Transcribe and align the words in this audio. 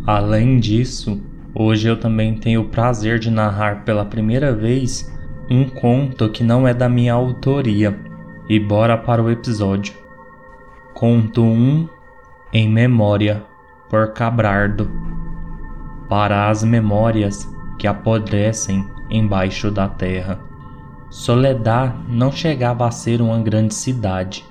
Além 0.05 0.59
disso, 0.59 1.21
hoje 1.53 1.87
eu 1.87 1.97
também 1.97 2.35
tenho 2.35 2.61
o 2.61 2.69
prazer 2.69 3.19
de 3.19 3.31
narrar 3.31 3.85
pela 3.85 4.05
primeira 4.05 4.53
vez 4.53 5.11
um 5.49 5.69
conto 5.69 6.29
que 6.29 6.43
não 6.43 6.67
é 6.67 6.73
da 6.73 6.89
minha 6.89 7.13
autoria. 7.13 7.97
E 8.47 8.59
bora 8.59 8.95
para 8.95 9.23
o 9.23 9.31
episódio. 9.31 9.95
Conto 10.93 11.41
1 11.41 11.89
Em 12.53 12.69
Memória 12.69 13.43
por 13.89 14.13
Cabrardo. 14.13 14.91
Para 16.07 16.49
as 16.49 16.63
memórias 16.63 17.49
que 17.79 17.87
apodrecem 17.87 18.85
embaixo 19.09 19.71
da 19.71 19.87
terra. 19.87 20.39
Soledad 21.09 21.95
não 22.07 22.31
chegava 22.31 22.87
a 22.87 22.91
ser 22.91 23.19
uma 23.19 23.39
grande 23.39 23.73
cidade 23.73 24.45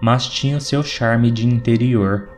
mas 0.00 0.26
tinha 0.26 0.56
o 0.56 0.60
seu 0.60 0.82
charme 0.82 1.30
de 1.30 1.46
interior. 1.46 2.28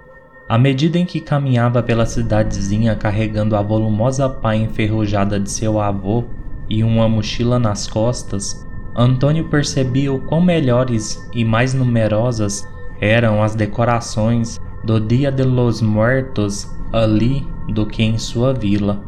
À 0.49 0.59
medida 0.59 0.99
em 0.99 1.07
que 1.07 1.21
caminhava 1.21 1.83
pela 1.83 2.07
cidadezinha 2.07 2.97
carregando 2.97 3.55
a 3.55 3.63
volumosa 3.63 4.29
pá 4.29 4.57
enferrujada 4.57 5.39
de 5.39 5.51
seu 5.51 5.81
avô 5.81 6.25
e 6.69 6.83
uma 6.83 7.09
mochila 7.09 7.59
nas 7.59 7.87
costas, 7.87 8.67
Antônio 8.97 9.49
percebia 9.49 10.13
o 10.13 10.21
quão 10.21 10.41
melhores 10.41 11.29
e 11.33 11.45
mais 11.45 11.73
numerosas 11.73 12.67
eram 13.01 13.43
as 13.43 13.55
decorações 13.55 14.59
do 14.83 15.01
Dia 15.01 15.31
de 15.31 15.45
los 15.45 15.81
Muertos 15.81 16.69
ali 16.93 17.47
do 17.69 17.87
que 17.87 18.03
em 18.03 18.19
sua 18.19 18.53
vila. 18.53 19.03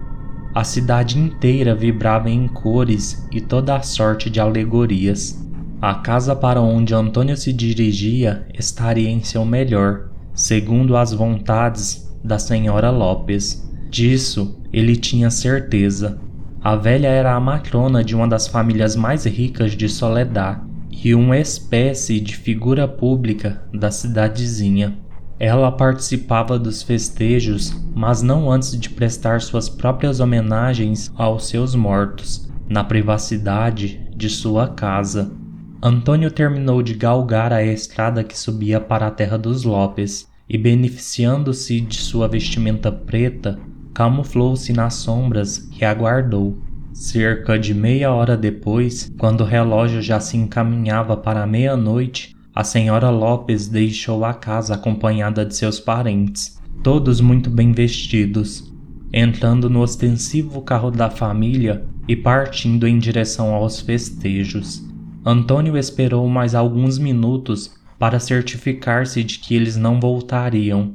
A 0.54 0.64
cidade 0.64 1.18
inteira 1.18 1.74
vibrava 1.74 2.30
em 2.30 2.46
cores 2.46 3.26
e 3.32 3.40
toda 3.40 3.74
a 3.74 3.82
sorte 3.82 4.30
de 4.30 4.38
alegorias. 4.38 5.42
A 5.82 5.94
casa 5.94 6.36
para 6.36 6.60
onde 6.60 6.94
Antônio 6.94 7.36
se 7.36 7.52
dirigia 7.52 8.46
estaria 8.56 9.10
em 9.10 9.20
seu 9.20 9.44
melhor, 9.44 10.10
segundo 10.32 10.96
as 10.96 11.12
vontades 11.12 12.08
da 12.22 12.38
senhora 12.38 12.88
Lopes. 12.88 13.68
Disso 13.90 14.62
ele 14.72 14.94
tinha 14.94 15.28
certeza. 15.28 16.20
A 16.62 16.76
velha 16.76 17.08
era 17.08 17.34
a 17.34 17.40
matrona 17.40 18.04
de 18.04 18.14
uma 18.14 18.28
das 18.28 18.46
famílias 18.46 18.94
mais 18.94 19.24
ricas 19.24 19.72
de 19.72 19.88
Soledad 19.88 20.60
e 20.92 21.16
uma 21.16 21.36
espécie 21.36 22.20
de 22.20 22.36
figura 22.36 22.86
pública 22.86 23.64
da 23.74 23.90
cidadezinha. 23.90 24.96
Ela 25.36 25.72
participava 25.72 26.60
dos 26.60 26.84
festejos, 26.84 27.74
mas 27.92 28.22
não 28.22 28.48
antes 28.48 28.78
de 28.78 28.88
prestar 28.88 29.40
suas 29.40 29.68
próprias 29.68 30.20
homenagens 30.20 31.10
aos 31.16 31.48
seus 31.48 31.74
mortos, 31.74 32.48
na 32.68 32.84
privacidade 32.84 34.00
de 34.14 34.30
sua 34.30 34.68
casa. 34.68 35.41
Antônio 35.84 36.30
terminou 36.30 36.80
de 36.80 36.94
galgar 36.94 37.52
a 37.52 37.64
estrada 37.64 38.22
que 38.22 38.38
subia 38.38 38.80
para 38.80 39.08
a 39.08 39.10
terra 39.10 39.36
dos 39.36 39.64
Lopes 39.64 40.28
e, 40.48 40.56
beneficiando-se 40.56 41.80
de 41.80 41.96
sua 41.96 42.28
vestimenta 42.28 42.92
preta, 42.92 43.58
camuflou-se 43.92 44.72
nas 44.72 44.94
sombras 44.94 45.68
e 45.76 45.84
aguardou. 45.84 46.56
Cerca 46.92 47.58
de 47.58 47.74
meia 47.74 48.12
hora 48.12 48.36
depois, 48.36 49.10
quando 49.18 49.40
o 49.40 49.46
relógio 49.46 50.00
já 50.00 50.20
se 50.20 50.36
encaminhava 50.36 51.16
para 51.16 51.48
meia-noite, 51.48 52.36
a 52.54 52.62
senhora 52.62 53.10
Lopes 53.10 53.66
deixou 53.66 54.24
a 54.24 54.34
casa 54.34 54.74
acompanhada 54.74 55.44
de 55.44 55.56
seus 55.56 55.80
parentes, 55.80 56.60
todos 56.84 57.20
muito 57.20 57.50
bem 57.50 57.72
vestidos, 57.72 58.72
entrando 59.12 59.68
no 59.68 59.80
ostensivo 59.80 60.62
carro 60.62 60.92
da 60.92 61.10
família 61.10 61.84
e 62.06 62.14
partindo 62.14 62.86
em 62.86 63.00
direção 63.00 63.52
aos 63.52 63.80
festejos. 63.80 64.91
Antônio 65.24 65.78
esperou 65.78 66.26
mais 66.28 66.52
alguns 66.52 66.98
minutos 66.98 67.72
para 67.96 68.18
certificar-se 68.18 69.22
de 69.22 69.38
que 69.38 69.54
eles 69.54 69.76
não 69.76 70.00
voltariam, 70.00 70.94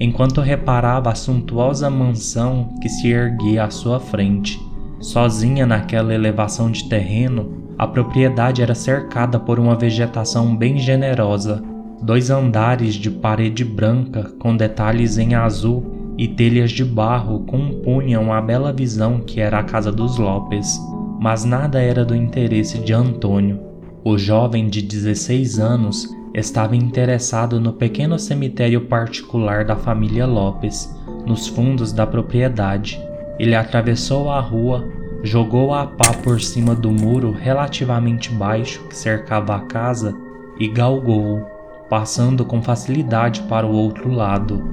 enquanto 0.00 0.40
reparava 0.40 1.10
a 1.10 1.14
suntuosa 1.14 1.88
mansão 1.88 2.74
que 2.82 2.88
se 2.88 3.08
erguia 3.08 3.62
à 3.62 3.70
sua 3.70 4.00
frente. 4.00 4.60
Sozinha 4.98 5.64
naquela 5.64 6.12
elevação 6.12 6.72
de 6.72 6.88
terreno, 6.88 7.72
a 7.78 7.86
propriedade 7.86 8.60
era 8.60 8.74
cercada 8.74 9.38
por 9.38 9.60
uma 9.60 9.76
vegetação 9.76 10.56
bem 10.56 10.76
generosa, 10.78 11.62
dois 12.02 12.30
andares 12.30 12.96
de 12.96 13.12
parede 13.12 13.64
branca 13.64 14.32
com 14.40 14.56
detalhes 14.56 15.18
em 15.18 15.36
azul 15.36 16.16
e 16.18 16.26
telhas 16.26 16.72
de 16.72 16.84
barro 16.84 17.44
compunham 17.46 18.32
a 18.32 18.40
bela 18.40 18.72
visão 18.72 19.20
que 19.20 19.40
era 19.40 19.60
a 19.60 19.62
casa 19.62 19.92
dos 19.92 20.18
Lopes. 20.18 20.80
Mas 21.20 21.44
nada 21.44 21.80
era 21.80 22.04
do 22.04 22.14
interesse 22.14 22.78
de 22.78 22.92
Antônio. 22.92 23.67
O 24.08 24.16
jovem 24.16 24.70
de 24.70 24.80
16 24.80 25.58
anos 25.58 26.08
estava 26.32 26.74
interessado 26.74 27.60
no 27.60 27.74
pequeno 27.74 28.18
cemitério 28.18 28.86
particular 28.86 29.66
da 29.66 29.76
família 29.76 30.24
Lopes, 30.24 30.90
nos 31.26 31.46
fundos 31.46 31.92
da 31.92 32.06
propriedade. 32.06 32.98
Ele 33.38 33.54
atravessou 33.54 34.30
a 34.30 34.40
rua, 34.40 34.88
jogou 35.22 35.74
a 35.74 35.86
pá 35.86 36.14
por 36.14 36.40
cima 36.40 36.74
do 36.74 36.90
muro 36.90 37.32
relativamente 37.32 38.30
baixo 38.30 38.82
que 38.88 38.96
cercava 38.96 39.56
a 39.56 39.60
casa 39.60 40.16
e 40.58 40.66
galgou, 40.68 41.46
passando 41.90 42.46
com 42.46 42.62
facilidade 42.62 43.42
para 43.42 43.66
o 43.66 43.72
outro 43.72 44.10
lado. 44.10 44.64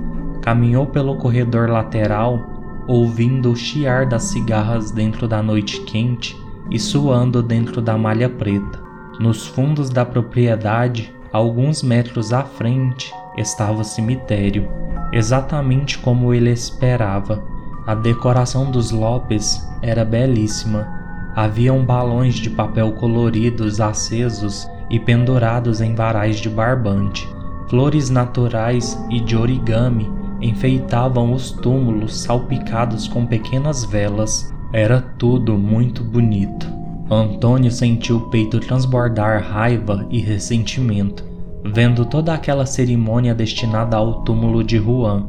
Caminhou 0.41 0.85
pelo 0.85 1.17
corredor 1.17 1.69
lateral, 1.69 2.40
ouvindo 2.88 3.52
o 3.52 3.56
chiar 3.56 4.06
das 4.06 4.23
cigarras 4.23 4.91
dentro 4.91 5.28
da 5.28 5.44
noite 5.44 5.81
quente 5.81 6.38
e 6.72 6.79
suando 6.79 7.44
dentro 7.44 7.81
da 7.81 7.97
malha 7.97 8.29
preta. 8.29 8.84
Nos 9.20 9.48
fundos 9.48 9.90
da 9.90 10.03
propriedade, 10.06 11.14
alguns 11.31 11.81
metros 11.81 12.34
à 12.34 12.44
frente, 12.44 13.14
estava 13.38 13.81
o 13.81 13.84
cemitério, 13.84 14.68
exatamente 15.14 15.98
como 15.98 16.34
ele 16.34 16.52
esperava. 16.52 17.42
A 17.88 17.96
decoração 17.96 18.70
dos 18.70 18.92
Lopes 18.92 19.66
era 19.81 20.03
belíssima. 20.03 20.88
Haviam 21.34 21.86
balões 21.86 22.36
de 22.36 22.50
papel 22.50 22.92
coloridos 22.94 23.80
acesos 23.80 24.68
e 24.90 25.00
pendurados 25.00 25.80
em 25.80 25.96
varais 25.96 26.38
de 26.38 26.50
barbante. 26.50 27.28
Flores 27.70 28.09
naturais 28.09 29.00
e 29.09 29.22
de 29.22 29.38
origami 29.38 30.12
enfeitavam 30.42 31.34
os 31.34 31.52
túmulos 31.52 32.18
salpicados 32.18 33.08
com 33.08 33.26
pequenas 33.26 33.86
velas. 33.86 34.53
Era 34.74 35.00
tudo 35.00 35.58
muito 35.58 36.03
bonito. 36.03 36.75
Antônio 37.09 37.69
sentiu 37.69 38.17
o 38.17 38.29
peito 38.31 38.59
transbordar 38.59 39.43
raiva 39.43 40.07
e 40.09 40.19
ressentimento, 40.19 41.23
vendo 41.63 42.03
toda 42.03 42.33
aquela 42.33 42.66
cerimônia 42.66 43.35
destinada 43.35 43.95
ao 43.95 44.23
túmulo 44.23 44.63
de 44.63 44.79
Juan, 44.79 45.27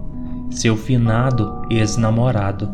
seu 0.51 0.75
finado 0.75 1.67
ex-namorado, 1.71 2.73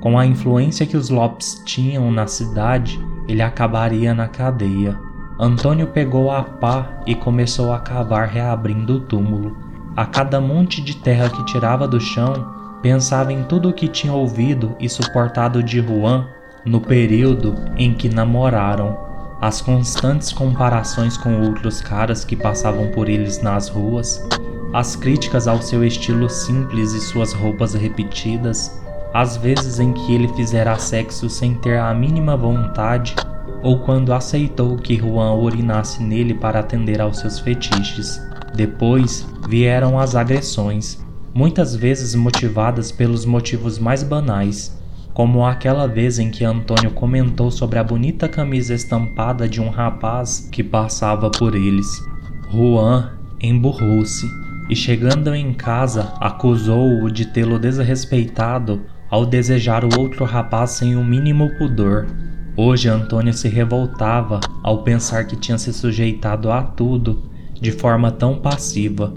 Com 0.00 0.18
a 0.18 0.26
influência 0.26 0.86
que 0.86 0.96
os 0.96 1.08
Lopes 1.08 1.60
tinham 1.64 2.10
na 2.10 2.26
cidade, 2.26 3.00
ele 3.26 3.42
acabaria 3.42 4.14
na 4.14 4.28
cadeia. 4.28 5.07
Antônio 5.38 5.86
pegou 5.86 6.32
a 6.32 6.42
pá 6.42 7.00
e 7.06 7.14
começou 7.14 7.72
a 7.72 7.78
cavar 7.78 8.26
reabrindo 8.26 8.96
o 8.96 9.00
túmulo. 9.00 9.56
A 9.96 10.04
cada 10.04 10.40
monte 10.40 10.82
de 10.82 10.96
terra 10.96 11.30
que 11.30 11.44
tirava 11.44 11.86
do 11.86 12.00
chão, 12.00 12.54
pensava 12.82 13.32
em 13.32 13.44
tudo 13.44 13.68
o 13.68 13.72
que 13.72 13.86
tinha 13.86 14.12
ouvido 14.12 14.74
e 14.80 14.88
suportado 14.88 15.62
de 15.62 15.80
Juan 15.80 16.26
no 16.64 16.80
período 16.80 17.54
em 17.76 17.94
que 17.94 18.08
namoraram 18.08 18.98
as 19.40 19.60
constantes 19.60 20.32
comparações 20.32 21.16
com 21.16 21.40
outros 21.42 21.80
caras 21.80 22.24
que 22.24 22.34
passavam 22.34 22.88
por 22.88 23.08
eles 23.08 23.40
nas 23.40 23.68
ruas, 23.68 24.20
as 24.72 24.96
críticas 24.96 25.46
ao 25.46 25.62
seu 25.62 25.84
estilo 25.84 26.28
simples 26.28 26.92
e 26.92 27.00
suas 27.00 27.32
roupas 27.32 27.74
repetidas, 27.74 28.76
as 29.14 29.36
vezes 29.36 29.78
em 29.78 29.92
que 29.92 30.12
ele 30.12 30.28
fizera 30.28 30.76
sexo 30.76 31.30
sem 31.30 31.54
ter 31.54 31.78
a 31.78 31.94
mínima 31.94 32.36
vontade, 32.36 33.14
ou 33.62 33.80
quando 33.80 34.12
aceitou 34.12 34.76
que 34.76 34.96
Juan 34.96 35.34
urinasse 35.34 36.02
nele 36.02 36.34
para 36.34 36.60
atender 36.60 37.00
aos 37.00 37.18
seus 37.18 37.38
fetiches. 37.38 38.20
Depois 38.54 39.26
vieram 39.48 39.98
as 39.98 40.14
agressões, 40.14 40.98
muitas 41.34 41.74
vezes 41.74 42.14
motivadas 42.14 42.90
pelos 42.90 43.24
motivos 43.24 43.78
mais 43.78 44.02
banais, 44.02 44.76
como 45.12 45.44
aquela 45.44 45.86
vez 45.86 46.18
em 46.18 46.30
que 46.30 46.44
Antônio 46.44 46.92
comentou 46.92 47.50
sobre 47.50 47.78
a 47.78 47.84
bonita 47.84 48.28
camisa 48.28 48.74
estampada 48.74 49.48
de 49.48 49.60
um 49.60 49.68
rapaz 49.68 50.48
que 50.50 50.62
passava 50.62 51.30
por 51.30 51.54
eles. 51.54 52.02
Juan 52.50 53.12
emburrou-se 53.40 54.26
e, 54.68 54.76
chegando 54.76 55.34
em 55.34 55.52
casa, 55.52 56.12
acusou-o 56.20 57.10
de 57.10 57.26
tê-lo 57.26 57.58
desrespeitado 57.58 58.82
ao 59.10 59.24
desejar 59.24 59.84
o 59.84 59.98
outro 59.98 60.24
rapaz 60.24 60.70
sem 60.72 60.94
o 60.94 61.04
mínimo 61.04 61.50
pudor. 61.58 62.06
Hoje 62.60 62.88
Antônio 62.88 63.32
se 63.32 63.46
revoltava 63.46 64.40
ao 64.64 64.82
pensar 64.82 65.28
que 65.28 65.36
tinha 65.36 65.56
se 65.56 65.72
sujeitado 65.72 66.50
a 66.50 66.60
tudo 66.60 67.22
de 67.52 67.70
forma 67.70 68.10
tão 68.10 68.34
passiva. 68.40 69.14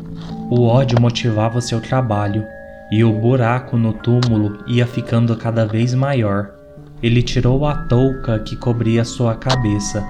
O 0.47 0.61
ódio 0.61 1.01
motivava 1.01 1.59
seu 1.59 1.81
trabalho 1.81 2.45
e 2.91 3.03
o 3.03 3.11
buraco 3.11 3.77
no 3.77 3.93
túmulo 3.93 4.59
ia 4.67 4.85
ficando 4.85 5.35
cada 5.35 5.65
vez 5.65 5.95
maior. 5.95 6.51
Ele 7.01 7.23
tirou 7.23 7.65
a 7.65 7.73
touca 7.73 8.37
que 8.37 8.55
cobria 8.55 9.03
sua 9.03 9.33
cabeça. 9.33 10.07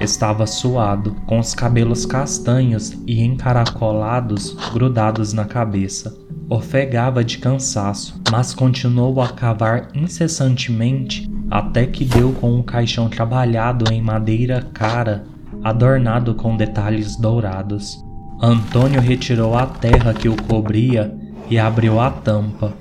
Estava 0.00 0.46
suado, 0.46 1.16
com 1.26 1.40
os 1.40 1.56
cabelos 1.56 2.06
castanhos 2.06 2.96
e 3.08 3.20
encaracolados 3.24 4.56
grudados 4.72 5.32
na 5.32 5.44
cabeça. 5.44 6.16
Ofegava 6.48 7.24
de 7.24 7.38
cansaço, 7.38 8.22
mas 8.30 8.54
continuou 8.54 9.20
a 9.20 9.30
cavar 9.30 9.88
incessantemente 9.96 11.28
até 11.50 11.86
que 11.86 12.04
deu 12.04 12.32
com 12.32 12.54
um 12.54 12.62
caixão 12.62 13.08
trabalhado 13.08 13.92
em 13.92 14.02
madeira 14.02 14.62
cara, 14.72 15.24
adornado 15.62 16.34
com 16.34 16.56
detalhes 16.56 17.16
dourados. 17.16 18.04
Antônio 18.40 19.00
retirou 19.00 19.56
a 19.56 19.66
terra 19.66 20.14
que 20.14 20.28
o 20.28 20.36
cobria 20.44 21.14
e 21.50 21.58
abriu 21.58 21.98
a 21.98 22.10
tampa. 22.10 22.72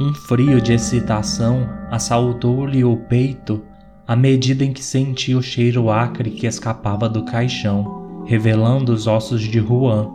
Um 0.00 0.14
frio 0.14 0.60
de 0.60 0.72
excitação 0.72 1.68
assaltou-lhe 1.90 2.84
o 2.84 2.96
peito 2.96 3.62
à 4.06 4.14
medida 4.14 4.64
em 4.64 4.72
que 4.72 4.82
sentia 4.82 5.38
o 5.38 5.42
cheiro 5.42 5.90
acre 5.90 6.30
que 6.30 6.46
escapava 6.46 7.08
do 7.08 7.24
caixão, 7.24 8.22
revelando 8.26 8.92
os 8.92 9.06
ossos 9.06 9.40
de 9.40 9.58
Juan. 9.58 10.08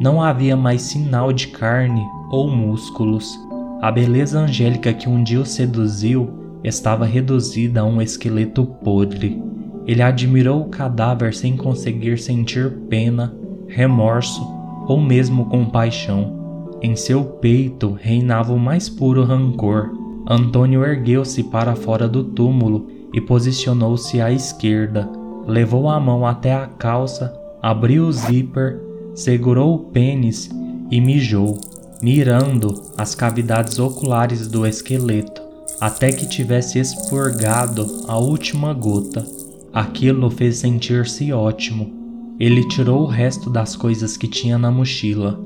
Não 0.00 0.20
havia 0.20 0.56
mais 0.56 0.82
sinal 0.82 1.32
de 1.32 1.48
carne 1.48 2.02
ou 2.30 2.50
músculos. 2.50 3.38
A 3.80 3.92
beleza 3.92 4.40
angélica 4.40 4.92
que 4.92 5.08
um 5.08 5.22
dia 5.22 5.40
o 5.40 5.46
seduziu 5.46 6.43
estava 6.64 7.04
reduzida 7.04 7.82
a 7.82 7.84
um 7.84 8.00
esqueleto 8.00 8.64
podre. 8.64 9.40
Ele 9.86 10.02
admirou 10.02 10.62
o 10.62 10.68
cadáver 10.68 11.34
sem 11.34 11.56
conseguir 11.56 12.18
sentir 12.18 12.70
pena, 12.88 13.34
remorso 13.68 14.42
ou 14.88 15.00
mesmo 15.00 15.46
compaixão. 15.46 16.42
Em 16.80 16.96
seu 16.96 17.24
peito 17.24 17.96
reinava 18.00 18.52
o 18.52 18.58
mais 18.58 18.88
puro 18.88 19.24
rancor. 19.24 19.92
Antônio 20.28 20.82
ergueu-se 20.82 21.42
para 21.44 21.76
fora 21.76 22.08
do 22.08 22.24
túmulo 22.24 22.88
e 23.12 23.20
posicionou-se 23.20 24.20
à 24.20 24.32
esquerda. 24.32 25.08
Levou 25.46 25.88
a 25.88 26.00
mão 26.00 26.26
até 26.26 26.54
a 26.54 26.66
calça, 26.66 27.38
abriu 27.62 28.06
o 28.06 28.12
zíper, 28.12 28.80
segurou 29.14 29.74
o 29.74 29.78
pênis 29.90 30.50
e 30.90 31.00
mijou, 31.00 31.58
mirando 32.02 32.74
as 32.96 33.14
cavidades 33.14 33.78
oculares 33.78 34.48
do 34.48 34.66
esqueleto, 34.66 35.42
até 35.84 36.10
que 36.10 36.26
tivesse 36.26 36.78
expurgado 36.78 38.06
a 38.08 38.16
última 38.16 38.72
gota. 38.72 39.22
Aquilo 39.70 40.30
fez 40.30 40.56
sentir-se 40.56 41.30
ótimo. 41.30 41.92
Ele 42.40 42.66
tirou 42.68 43.02
o 43.02 43.06
resto 43.06 43.50
das 43.50 43.76
coisas 43.76 44.16
que 44.16 44.26
tinha 44.26 44.56
na 44.56 44.70
mochila 44.70 45.38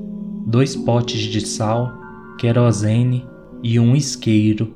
dois 0.47 0.77
potes 0.77 1.23
de 1.23 1.41
sal, 1.41 1.91
querosene 2.37 3.27
e 3.61 3.77
um 3.81 3.93
isqueiro. 3.93 4.75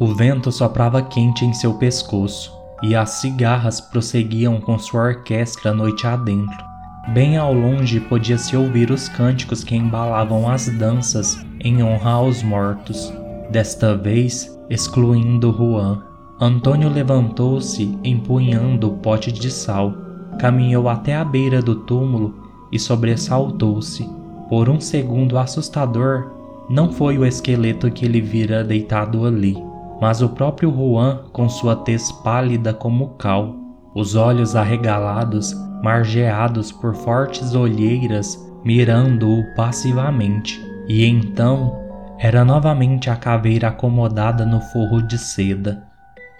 O 0.00 0.06
vento 0.06 0.50
soprava 0.50 1.02
quente 1.02 1.44
em 1.44 1.52
seu 1.52 1.74
pescoço 1.74 2.50
e 2.82 2.96
as 2.96 3.10
cigarras 3.10 3.82
prosseguiam 3.82 4.58
com 4.58 4.78
sua 4.78 5.08
orquestra 5.08 5.74
noite 5.74 6.06
adentro. 6.06 6.64
Bem 7.12 7.36
ao 7.36 7.52
longe 7.52 8.00
podia-se 8.00 8.56
ouvir 8.56 8.90
os 8.90 9.06
cânticos 9.10 9.62
que 9.62 9.76
embalavam 9.76 10.48
as 10.48 10.66
danças 10.70 11.44
em 11.60 11.82
honra 11.82 12.12
aos 12.12 12.42
mortos, 12.42 13.12
desta 13.50 13.96
vez 13.96 14.54
excluindo 14.68 15.52
Juan. 15.52 16.02
Antônio 16.40 16.88
levantou-se 16.88 17.96
empunhando 18.02 18.88
o 18.88 18.96
pote 18.98 19.30
de 19.30 19.50
sal, 19.50 19.94
caminhou 20.38 20.88
até 20.88 21.14
a 21.14 21.24
beira 21.24 21.62
do 21.62 21.76
túmulo 21.76 22.34
e 22.72 22.78
sobressaltou-se. 22.78 24.08
Por 24.48 24.68
um 24.68 24.80
segundo 24.80 25.38
assustador, 25.38 26.30
não 26.68 26.92
foi 26.92 27.18
o 27.18 27.24
esqueleto 27.24 27.90
que 27.90 28.04
ele 28.04 28.20
vira 28.20 28.64
deitado 28.64 29.26
ali, 29.26 29.56
mas 30.00 30.22
o 30.22 30.28
próprio 30.28 30.72
Juan 30.72 31.20
com 31.32 31.48
sua 31.48 31.76
tez 31.76 32.10
pálida 32.10 32.74
como 32.74 33.10
cal, 33.10 33.54
os 33.94 34.16
olhos 34.16 34.56
arregalados, 34.56 35.54
margeados 35.82 36.72
por 36.72 36.94
fortes 36.94 37.54
olheiras, 37.54 38.38
mirando-o 38.64 39.44
passivamente. 39.54 40.60
E 40.88 41.04
então 41.04 41.83
era 42.18 42.44
novamente 42.44 43.10
a 43.10 43.16
caveira 43.16 43.68
acomodada 43.68 44.46
no 44.46 44.60
forro 44.60 45.02
de 45.02 45.18
seda. 45.18 45.82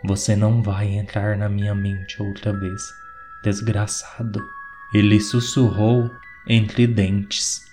Você 0.04 0.36
não 0.36 0.62
vai 0.62 0.88
entrar 0.88 1.36
na 1.36 1.48
minha 1.48 1.74
mente 1.74 2.22
outra 2.22 2.52
vez, 2.52 2.82
desgraçado. 3.42 4.40
Ele 4.92 5.20
sussurrou 5.20 6.10
entre 6.46 6.86
dentes. 6.86 7.64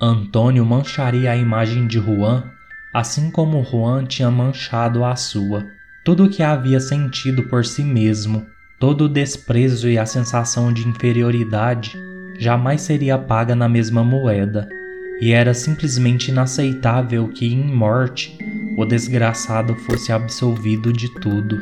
Antônio 0.00 0.64
mancharia 0.64 1.32
a 1.32 1.36
imagem 1.36 1.86
de 1.86 1.98
Juan, 1.98 2.44
assim 2.94 3.30
como 3.30 3.62
Juan 3.62 4.04
tinha 4.04 4.30
manchado 4.30 5.04
a 5.04 5.14
sua. 5.14 5.66
Tudo 6.04 6.24
o 6.24 6.30
que 6.30 6.42
havia 6.42 6.80
sentido 6.80 7.42
por 7.44 7.66
si 7.66 7.84
mesmo, 7.84 8.46
todo 8.78 9.04
o 9.04 9.08
desprezo 9.08 9.88
e 9.88 9.98
a 9.98 10.06
sensação 10.06 10.72
de 10.72 10.88
inferioridade, 10.88 11.94
jamais 12.38 12.80
seria 12.80 13.18
paga 13.18 13.54
na 13.54 13.68
mesma 13.68 14.02
moeda, 14.02 14.66
e 15.20 15.32
era 15.32 15.52
simplesmente 15.52 16.30
inaceitável 16.30 17.28
que, 17.28 17.46
em 17.46 17.64
morte, 17.74 18.36
o 18.76 18.84
desgraçado 18.84 19.74
fosse 19.74 20.12
absolvido 20.12 20.92
de 20.92 21.08
tudo. 21.20 21.60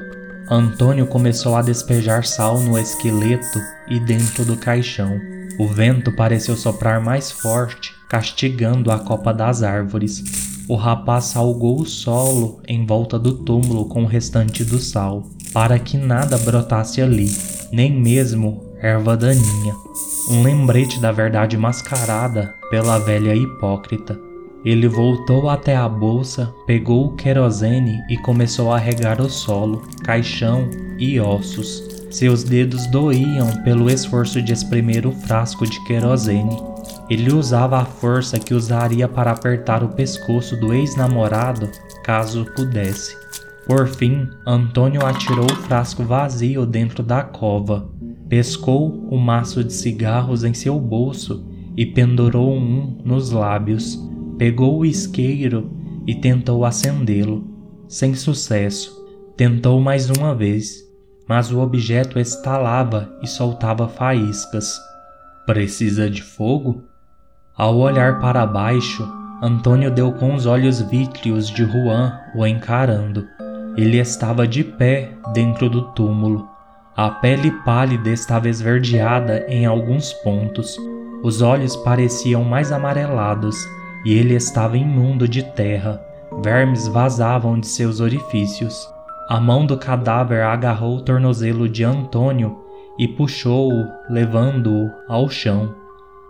Antônio 0.51 1.07
começou 1.07 1.57
a 1.57 1.63
despejar 1.63 2.25
sal 2.25 2.61
no 2.61 2.79
esqueleto 2.79 3.61
e 3.89 4.01
dentro 4.01 4.45
do 4.45 4.57
caixão. 4.57 5.21
O 5.59 5.67
vento 5.67 6.13
pareceu 6.13 6.57
soprar 6.57 7.01
mais 7.03 7.31
forte 7.31 7.99
castigando 8.09 8.91
a 8.91 8.99
copa 8.99 9.35
das 9.35 9.63
árvores. 9.63 10.25
O 10.67 10.75
rapaz 10.75 11.27
salgou 11.27 11.81
o 11.81 11.87
solo 11.87 12.61
em 12.67 12.87
volta 12.87 13.19
do 13.19 13.33
túmulo 13.45 13.87
com 13.87 14.05
o 14.05 14.07
restante 14.07 14.65
do 14.65 14.79
sal, 14.79 15.29
para 15.53 15.79
que 15.79 15.97
nada 15.97 16.39
brotasse 16.39 17.03
ali, 17.03 17.31
nem 17.73 17.93
mesmo 17.93 18.65
erva 18.81 19.17
daninha, 19.17 19.75
um 20.31 20.43
lembrete 20.43 21.01
da 21.01 21.11
verdade 21.11 21.57
mascarada 21.57 22.55
pela 22.71 22.99
velha 22.99 23.35
hipócrita. 23.35 24.19
Ele 24.65 24.87
voltou 24.87 25.49
até 25.49 25.75
a 25.75 25.89
bolsa, 25.89 26.53
pegou 26.67 27.07
o 27.07 27.17
querosene 27.17 27.99
e 28.11 28.19
começou 28.19 28.73
a 28.73 28.79
regar 28.79 29.21
o 29.21 29.31
solo, 29.31 29.83
caixão 30.05 30.69
e 30.99 31.19
ossos. 31.19 31.83
Seus 32.11 32.43
dedos 32.43 32.87
doíam 32.87 33.63
pelo 33.63 33.89
esforço 33.89 34.43
de 34.43 34.53
espremer 34.53 35.07
o 35.07 35.13
frasco 35.13 35.67
de 35.67 35.83
querosene. 35.85 36.57
Ele 37.09 37.33
usava 37.33 37.79
a 37.81 37.85
força 37.85 38.39
que 38.39 38.53
usaria 38.53 39.09
para 39.09 39.31
apertar 39.31 39.83
o 39.83 39.89
pescoço 39.89 40.57
do 40.57 40.75
ex-namorado 40.75 41.71
caso 42.03 42.45
pudesse. 42.57 43.17
Por 43.67 43.87
fim, 43.87 44.29
Antônio 44.47 45.05
atirou 45.05 45.45
o 45.45 45.57
frasco 45.57 46.03
vazio 46.03 46.65
dentro 46.65 47.03
da 47.03 47.23
cova, 47.23 47.87
pescou 48.29 49.07
o 49.11 49.17
maço 49.17 49.65
de 49.65 49.73
cigarros 49.73 50.45
em 50.45 50.53
seu 50.53 50.79
bolso 50.79 51.47
e 51.77 51.87
pendurou 51.87 52.55
um 52.55 52.99
nos 53.05 53.31
lábios. 53.31 53.99
Pegou 54.37 54.81
o 54.81 54.85
isqueiro 54.85 55.71
e 56.07 56.15
tentou 56.15 56.65
acendê-lo. 56.65 57.47
Sem 57.89 58.15
sucesso. 58.15 58.97
Tentou 59.37 59.81
mais 59.81 60.11
uma 60.11 60.35
vez, 60.35 60.85
mas 61.29 61.53
o 61.53 61.61
objeto 61.61 62.19
estalava 62.19 63.17
e 63.23 63.27
soltava 63.27 63.89
faíscas. 63.89 64.79
Precisa 65.47 66.11
de 66.11 66.23
fogo? 66.23 66.83
Ao 67.57 67.77
olhar 67.77 68.21
para 68.21 68.45
baixo, 68.47 69.09
Antônio 69.41 69.91
deu 69.91 70.13
com 70.13 70.35
os 70.35 70.47
olhos 70.47 70.81
vítreos 70.83 71.49
de 71.49 71.65
Juan 71.65 72.19
o 72.35 72.45
encarando. 72.47 73.27
Ele 73.77 73.99
estava 73.99 74.47
de 74.47 74.65
pé 74.65 75.13
dentro 75.33 75.71
do 75.71 75.83
túmulo. 75.93 76.58
A 76.99 77.11
pele 77.11 77.53
pálida 77.65 78.11
estava 78.11 78.49
esverdeada 78.49 79.47
em 79.49 79.65
alguns 79.65 80.13
pontos. 80.13 80.77
Os 81.23 81.41
olhos 81.43 81.77
pareciam 81.77 82.43
mais 82.43 82.73
amarelados 82.73 83.55
e 84.05 84.15
ele 84.15 84.35
estava 84.35 84.77
imundo 84.77 85.29
de 85.29 85.45
terra. 85.45 86.03
Vermes 86.43 86.89
vazavam 86.89 87.61
de 87.61 87.69
seus 87.69 88.01
orifícios. 88.01 88.77
A 89.29 89.39
mão 89.39 89.65
do 89.65 89.79
cadáver 89.79 90.43
agarrou 90.43 90.97
o 90.97 91.01
tornozelo 91.01 91.69
de 91.69 91.85
Antônio 91.85 92.65
e 92.99 93.07
puxou-o, 93.07 93.87
levando-o 94.11 94.91
ao 95.07 95.29
chão. 95.29 95.73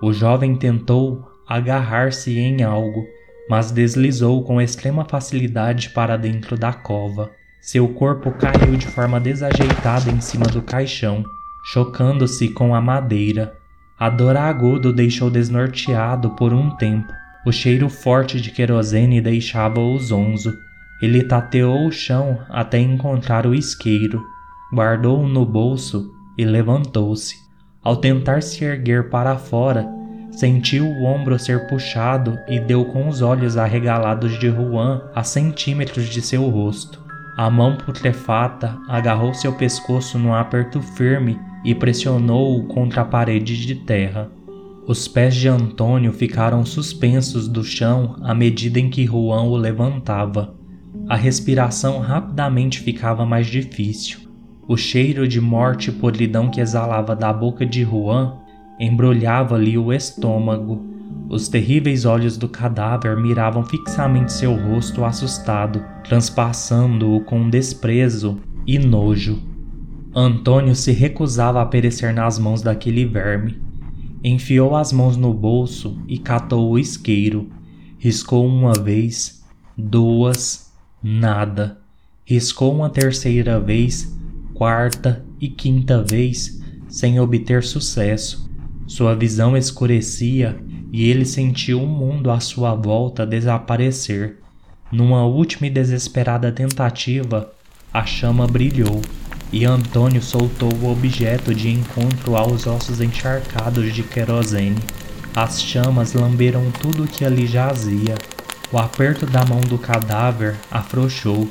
O 0.02 0.12
jovem 0.12 0.54
tentou 0.54 1.26
agarrar-se 1.48 2.38
em 2.38 2.62
algo, 2.62 3.06
mas 3.48 3.70
deslizou 3.70 4.44
com 4.44 4.60
extrema 4.60 5.06
facilidade 5.06 5.88
para 5.88 6.18
dentro 6.18 6.58
da 6.58 6.74
cova. 6.74 7.37
Seu 7.60 7.88
corpo 7.88 8.30
caiu 8.32 8.76
de 8.76 8.86
forma 8.86 9.18
desajeitada 9.18 10.10
em 10.10 10.20
cima 10.20 10.46
do 10.46 10.62
caixão, 10.62 11.24
chocando-se 11.64 12.48
com 12.50 12.74
a 12.74 12.80
madeira. 12.80 13.56
A 13.98 14.08
dor 14.08 14.36
aguda 14.36 14.88
o 14.88 14.92
deixou 14.92 15.28
desnorteado 15.28 16.30
por 16.30 16.52
um 16.52 16.70
tempo. 16.76 17.12
O 17.44 17.52
cheiro 17.52 17.88
forte 17.88 18.40
de 18.40 18.50
querosene 18.52 19.20
deixava-o 19.20 19.98
zonzo. 19.98 20.52
Ele 21.02 21.24
tateou 21.24 21.86
o 21.86 21.92
chão 21.92 22.38
até 22.48 22.78
encontrar 22.78 23.46
o 23.46 23.54
isqueiro, 23.54 24.22
guardou-o 24.72 25.28
no 25.28 25.44
bolso 25.44 26.12
e 26.36 26.44
levantou-se. 26.44 27.34
Ao 27.82 27.96
tentar 27.96 28.42
se 28.42 28.64
erguer 28.64 29.10
para 29.10 29.36
fora, 29.36 29.86
sentiu 30.30 30.84
o 30.86 31.04
ombro 31.04 31.38
ser 31.38 31.66
puxado 31.66 32.38
e 32.48 32.60
deu 32.60 32.84
com 32.84 33.08
os 33.08 33.20
olhos 33.20 33.56
arregalados 33.56 34.38
de 34.38 34.48
Juan 34.48 35.02
a 35.14 35.24
centímetros 35.24 36.06
de 36.06 36.22
seu 36.22 36.48
rosto. 36.48 37.07
A 37.38 37.48
mão 37.48 37.76
putrefata 37.76 38.76
agarrou 38.88 39.32
seu 39.32 39.52
pescoço 39.52 40.18
num 40.18 40.34
aperto 40.34 40.82
firme 40.82 41.38
e 41.64 41.72
pressionou-o 41.72 42.66
contra 42.66 43.02
a 43.02 43.04
parede 43.04 43.64
de 43.64 43.76
terra. 43.76 44.28
Os 44.88 45.06
pés 45.06 45.36
de 45.36 45.48
Antônio 45.48 46.12
ficaram 46.12 46.66
suspensos 46.66 47.46
do 47.46 47.62
chão 47.62 48.16
à 48.22 48.34
medida 48.34 48.80
em 48.80 48.90
que 48.90 49.06
Juan 49.06 49.44
o 49.44 49.54
levantava. 49.54 50.52
A 51.08 51.14
respiração 51.14 52.00
rapidamente 52.00 52.80
ficava 52.80 53.24
mais 53.24 53.46
difícil. 53.46 54.18
O 54.66 54.76
cheiro 54.76 55.28
de 55.28 55.40
morte 55.40 55.90
e 55.90 55.92
podridão 55.92 56.50
que 56.50 56.60
exalava 56.60 57.14
da 57.14 57.32
boca 57.32 57.64
de 57.64 57.84
Juan 57.84 58.36
embrulhava-lhe 58.80 59.78
o 59.78 59.92
estômago. 59.92 60.87
Os 61.28 61.46
terríveis 61.46 62.06
olhos 62.06 62.38
do 62.38 62.48
cadáver 62.48 63.14
miravam 63.14 63.62
fixamente 63.62 64.32
seu 64.32 64.54
rosto 64.54 65.04
assustado, 65.04 65.84
transpassando-o 66.02 67.20
com 67.20 67.50
desprezo 67.50 68.40
e 68.66 68.78
nojo. 68.78 69.38
Antônio 70.14 70.74
se 70.74 70.90
recusava 70.90 71.60
a 71.60 71.66
perecer 71.66 72.14
nas 72.14 72.38
mãos 72.38 72.62
daquele 72.62 73.04
verme. 73.04 73.60
Enfiou 74.24 74.74
as 74.74 74.90
mãos 74.90 75.18
no 75.18 75.34
bolso 75.34 75.98
e 76.08 76.18
catou 76.18 76.70
o 76.70 76.78
isqueiro. 76.78 77.50
Riscou 77.98 78.46
uma 78.46 78.72
vez, 78.72 79.44
duas, 79.76 80.72
nada. 81.02 81.78
Riscou 82.24 82.74
uma 82.74 82.88
terceira 82.88 83.60
vez, 83.60 84.18
quarta 84.54 85.22
e 85.38 85.48
quinta 85.48 86.02
vez, 86.02 86.62
sem 86.88 87.20
obter 87.20 87.62
sucesso. 87.62 88.50
Sua 88.86 89.14
visão 89.14 89.54
escurecia 89.54 90.58
e 90.92 91.10
ele 91.10 91.24
sentiu 91.24 91.82
o 91.82 91.86
mundo 91.86 92.30
à 92.30 92.40
sua 92.40 92.74
volta 92.74 93.26
desaparecer. 93.26 94.38
Numa 94.90 95.24
última 95.24 95.66
e 95.66 95.70
desesperada 95.70 96.50
tentativa, 96.50 97.52
a 97.92 98.06
chama 98.06 98.46
brilhou 98.46 99.02
e 99.52 99.64
Antônio 99.64 100.22
soltou 100.22 100.72
o 100.74 100.90
objeto 100.90 101.54
de 101.54 101.70
encontro 101.70 102.36
aos 102.36 102.66
ossos 102.66 103.00
encharcados 103.00 103.94
de 103.94 104.02
querosene. 104.02 104.78
As 105.34 105.62
chamas 105.62 106.14
lamberam 106.14 106.70
tudo 106.70 107.06
que 107.06 107.24
ali 107.24 107.46
jazia. 107.46 108.14
O 108.72 108.78
aperto 108.78 109.24
da 109.24 109.44
mão 109.44 109.60
do 109.60 109.78
cadáver 109.78 110.56
afrouxou 110.70 111.48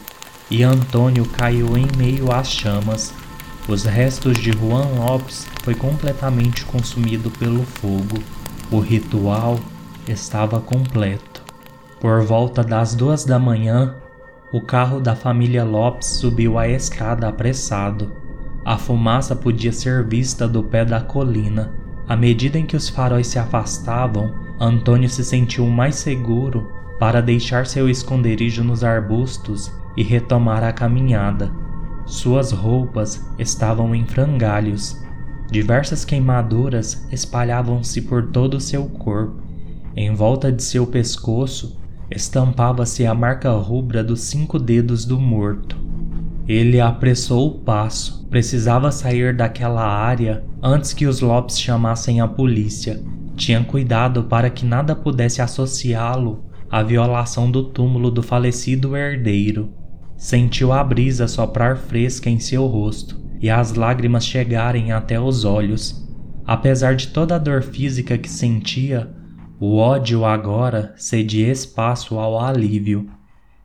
e 0.50 0.64
Antônio 0.64 1.26
caiu 1.26 1.78
em 1.78 1.88
meio 1.98 2.32
às 2.32 2.50
chamas. 2.50 3.14
Os 3.68 3.84
restos 3.84 4.38
de 4.38 4.52
Juan 4.52 4.88
Lopes 4.98 5.48
foi 5.64 5.76
completamente 5.76 6.64
consumido 6.66 7.30
pelo 7.32 7.64
fogo. 7.64 8.22
O 8.70 8.80
ritual 8.80 9.58
estava 10.10 10.60
completo. 10.60 11.42
Por 12.02 12.22
volta 12.24 12.62
das 12.62 12.94
duas 12.94 13.24
da 13.24 13.40
manhã, 13.40 13.96
o 14.52 14.60
carro 14.60 15.00
da 15.00 15.16
família 15.16 15.64
Lopes 15.64 16.08
subiu 16.08 16.60
a 16.60 16.68
escada 16.68 17.30
apressado. 17.30 18.12
A 18.66 18.78
fumaça 18.78 19.34
podia 19.38 19.72
ser 19.72 20.06
vista 20.06 20.50
do 20.50 20.62
pé 20.62 20.84
da 20.84 21.00
colina. 21.00 21.74
À 22.10 22.18
medida 22.18 22.60
em 22.60 22.66
que 22.66 22.76
os 22.76 22.90
faróis 22.90 23.28
se 23.28 23.40
afastavam, 23.40 24.36
Antônio 24.60 25.10
se 25.10 25.24
sentiu 25.24 25.66
mais 25.68 25.96
seguro 25.96 26.70
para 27.00 27.22
deixar 27.22 27.66
seu 27.66 27.88
esconderijo 27.88 28.66
nos 28.66 28.84
arbustos 28.84 29.72
e 29.96 30.04
retomar 30.04 30.62
a 30.66 30.74
caminhada. 30.74 31.54
Suas 32.06 32.52
roupas 32.52 33.26
estavam 33.40 33.96
em 33.96 34.06
frangalhos. 34.06 35.07
Diversas 35.50 36.04
queimaduras 36.04 37.08
espalhavam-se 37.10 38.02
por 38.02 38.32
todo 38.32 38.56
o 38.56 38.62
seu 38.62 38.86
corpo. 38.86 39.42
Em 39.96 40.14
volta 40.14 40.52
de 40.52 40.62
seu 40.62 40.86
pescoço 40.86 41.80
estampava-se 42.12 43.06
a 43.06 43.14
marca 43.14 43.52
rubra 43.52 44.04
dos 44.04 44.22
cinco 44.22 44.60
dedos 44.60 45.06
do 45.06 45.18
morto. 45.18 45.78
Ele 46.48 46.80
apressou 46.80 47.48
o 47.48 47.60
passo, 47.60 48.26
precisava 48.30 48.92
sair 48.92 49.36
daquela 49.36 49.86
área 49.86 50.44
antes 50.62 50.94
que 50.94 51.06
os 51.06 51.22
Lopes 51.22 51.60
chamassem 51.60 52.20
a 52.20 52.28
polícia. 52.28 53.02
Tinha 53.36 53.64
cuidado 53.64 54.24
para 54.24 54.50
que 54.50 54.66
nada 54.66 54.96
pudesse 54.96 55.42
associá-lo 55.42 56.44
à 56.70 56.84
violação 56.84 57.50
do 57.50 57.64
túmulo 57.64 58.12
do 58.12 58.22
falecido 58.22 58.98
herdeiro. 58.98 59.72
Sentiu 60.18 60.74
a 60.74 60.84
brisa 60.84 61.28
soprar 61.28 61.78
fresca 61.78 62.30
em 62.30 62.40
seu 62.40 62.66
rosto 62.66 63.27
e 63.42 63.50
as 63.50 63.74
lágrimas 63.74 64.26
chegarem 64.26 64.92
até 64.92 65.20
os 65.20 65.46
olhos. 65.46 66.08
Apesar 66.46 66.96
de 66.96 67.10
toda 67.10 67.36
a 67.36 67.40
dor 67.40 67.62
física 67.62 68.18
que 68.18 68.30
sentia, 68.30 69.14
o 69.60 69.78
ódio 69.78 70.24
agora 70.24 70.94
cedia 70.98 71.52
espaço 71.52 72.20
ao 72.20 72.40
alívio. 72.40 73.10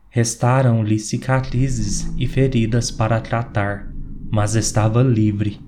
Restaram-lhe 0.09 0.99
cicatrizes 0.99 2.13
e 2.17 2.27
feridas 2.27 2.91
para 2.91 3.21
tratar, 3.21 3.91
mas 4.31 4.55
estava 4.55 5.01
livre. 5.01 5.59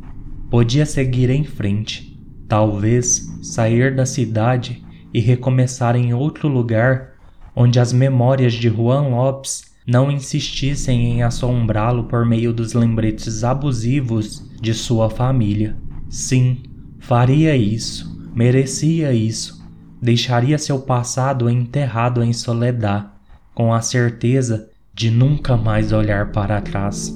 Podia 0.49 0.85
seguir 0.85 1.29
em 1.29 1.43
frente, 1.43 2.19
talvez 2.47 3.31
sair 3.41 3.95
da 3.95 4.05
cidade 4.05 4.83
e 5.13 5.19
recomeçar 5.19 5.95
em 5.95 6.13
outro 6.13 6.47
lugar 6.47 7.13
onde 7.55 7.79
as 7.79 7.93
memórias 7.93 8.53
de 8.53 8.67
Juan 8.69 9.07
Lopes 9.09 9.74
não 9.85 10.11
insistissem 10.11 11.11
em 11.11 11.23
assombrá-lo 11.23 12.05
por 12.05 12.25
meio 12.25 12.51
dos 12.53 12.73
lembretes 12.73 13.43
abusivos 13.43 14.49
de 14.59 14.73
sua 14.73 15.09
família. 15.09 15.75
Sim, 16.09 16.63
faria 16.99 17.55
isso, 17.55 18.29
merecia 18.35 19.13
isso, 19.13 19.63
deixaria 20.01 20.57
seu 20.57 20.79
passado 20.79 21.49
enterrado 21.49 22.23
em 22.23 22.33
soledade, 22.33 23.07
com 23.53 23.73
a 23.73 23.81
certeza 23.81 24.69
de 24.93 25.11
nunca 25.11 25.55
mais 25.55 25.91
olhar 25.91 26.31
para 26.31 26.61
trás. 26.61 27.13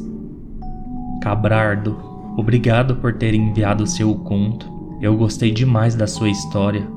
Cabrardo 1.22 2.10
Obrigado 2.40 2.96
por 2.96 3.14
ter 3.16 3.34
enviado 3.34 3.86
seu 3.86 4.16
conto. 4.16 4.98
Eu 5.02 5.18
gostei 5.18 5.52
demais 5.52 5.94
da 5.94 6.08
sua 6.08 6.30
história, 6.30 6.88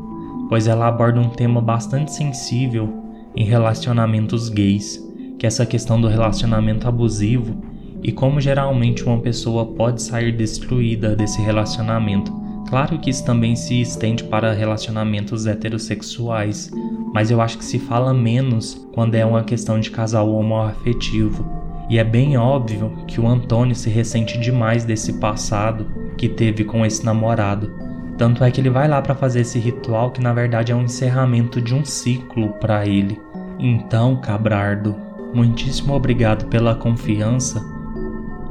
pois 0.49 0.69
ela 0.69 0.87
aborda 0.87 1.21
um 1.21 1.31
tema 1.31 1.61
bastante 1.61 2.12
sensível 2.12 2.88
em 3.35 3.45
relacionamentos 3.45 4.49
gays, 4.49 5.02
que 5.42 5.46
essa 5.46 5.66
questão 5.66 6.00
do 6.00 6.06
relacionamento 6.06 6.87
abusivo 6.87 7.56
e 8.00 8.12
como 8.12 8.40
geralmente 8.40 9.04
uma 9.04 9.18
pessoa 9.18 9.66
pode 9.66 10.00
sair 10.00 10.30
destruída 10.30 11.16
desse 11.16 11.42
relacionamento. 11.42 12.32
Claro 12.68 12.96
que 13.00 13.11
isso 13.11 13.25
também 13.25 13.56
se 13.56 13.80
estende 13.80 14.22
para 14.22 14.52
relacionamentos 14.52 15.44
heterossexuais, 15.49 16.70
mas 17.12 17.28
eu 17.32 17.40
acho 17.40 17.58
que 17.58 17.64
se 17.64 17.80
fala 17.80 18.14
menos 18.14 18.87
quando 18.94 19.16
é 19.16 19.26
uma 19.26 19.42
questão 19.42 19.80
de 19.80 19.90
casal 19.90 20.32
homoafetivo. 20.32 21.44
E 21.90 21.99
é 21.99 22.04
bem 22.04 22.37
óbvio 22.37 22.92
que 23.08 23.20
o 23.20 23.26
Antônio 23.26 23.75
se 23.75 23.90
ressente 23.90 24.38
demais 24.38 24.84
desse 24.84 25.14
passado 25.14 25.88
que 26.16 26.28
teve 26.28 26.62
com 26.62 26.87
esse 26.87 27.04
namorado. 27.04 27.68
Tanto 28.16 28.44
é 28.44 28.50
que 28.52 28.61
ele 28.61 28.70
vai 28.70 28.87
lá 28.87 29.02
para 29.02 29.16
fazer 29.16 29.40
esse 29.40 29.58
ritual 29.58 30.12
que 30.12 30.20
na 30.20 30.32
verdade 30.32 30.70
é 30.70 30.76
um 30.76 30.84
encerramento 30.84 31.61
de 31.61 31.75
um 31.75 31.84
ciclo 31.84 32.50
para 32.61 32.87
ele. 32.87 33.20
Então, 33.58 34.16
Cabrardo, 34.16 35.11
muitíssimo 35.34 35.94
obrigado 35.94 36.46
pela 36.46 36.74
confiança. 36.74 37.64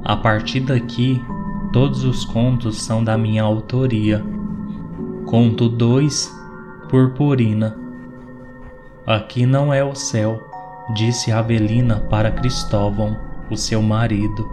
A 0.04 0.16
partir 0.16 0.62
daqui, 0.62 1.22
todos 1.72 2.04
os 2.04 2.26
contos 2.26 2.82
são 2.82 3.04
da 3.04 3.18
minha 3.18 3.44
autoria. 3.44 4.24
Conto 5.26 5.70
2 5.70 6.42
Purpurina 6.90 7.78
Aqui 9.06 9.46
não 9.46 9.74
é 9.74 9.84
o 9.84 9.96
céu, 9.96 10.42
disse 10.94 11.32
Avelina 11.32 12.00
para 12.10 12.32
Cristóvão 12.32 13.18
o 13.50 13.58
seu 13.58 13.82
marido. 13.82 14.48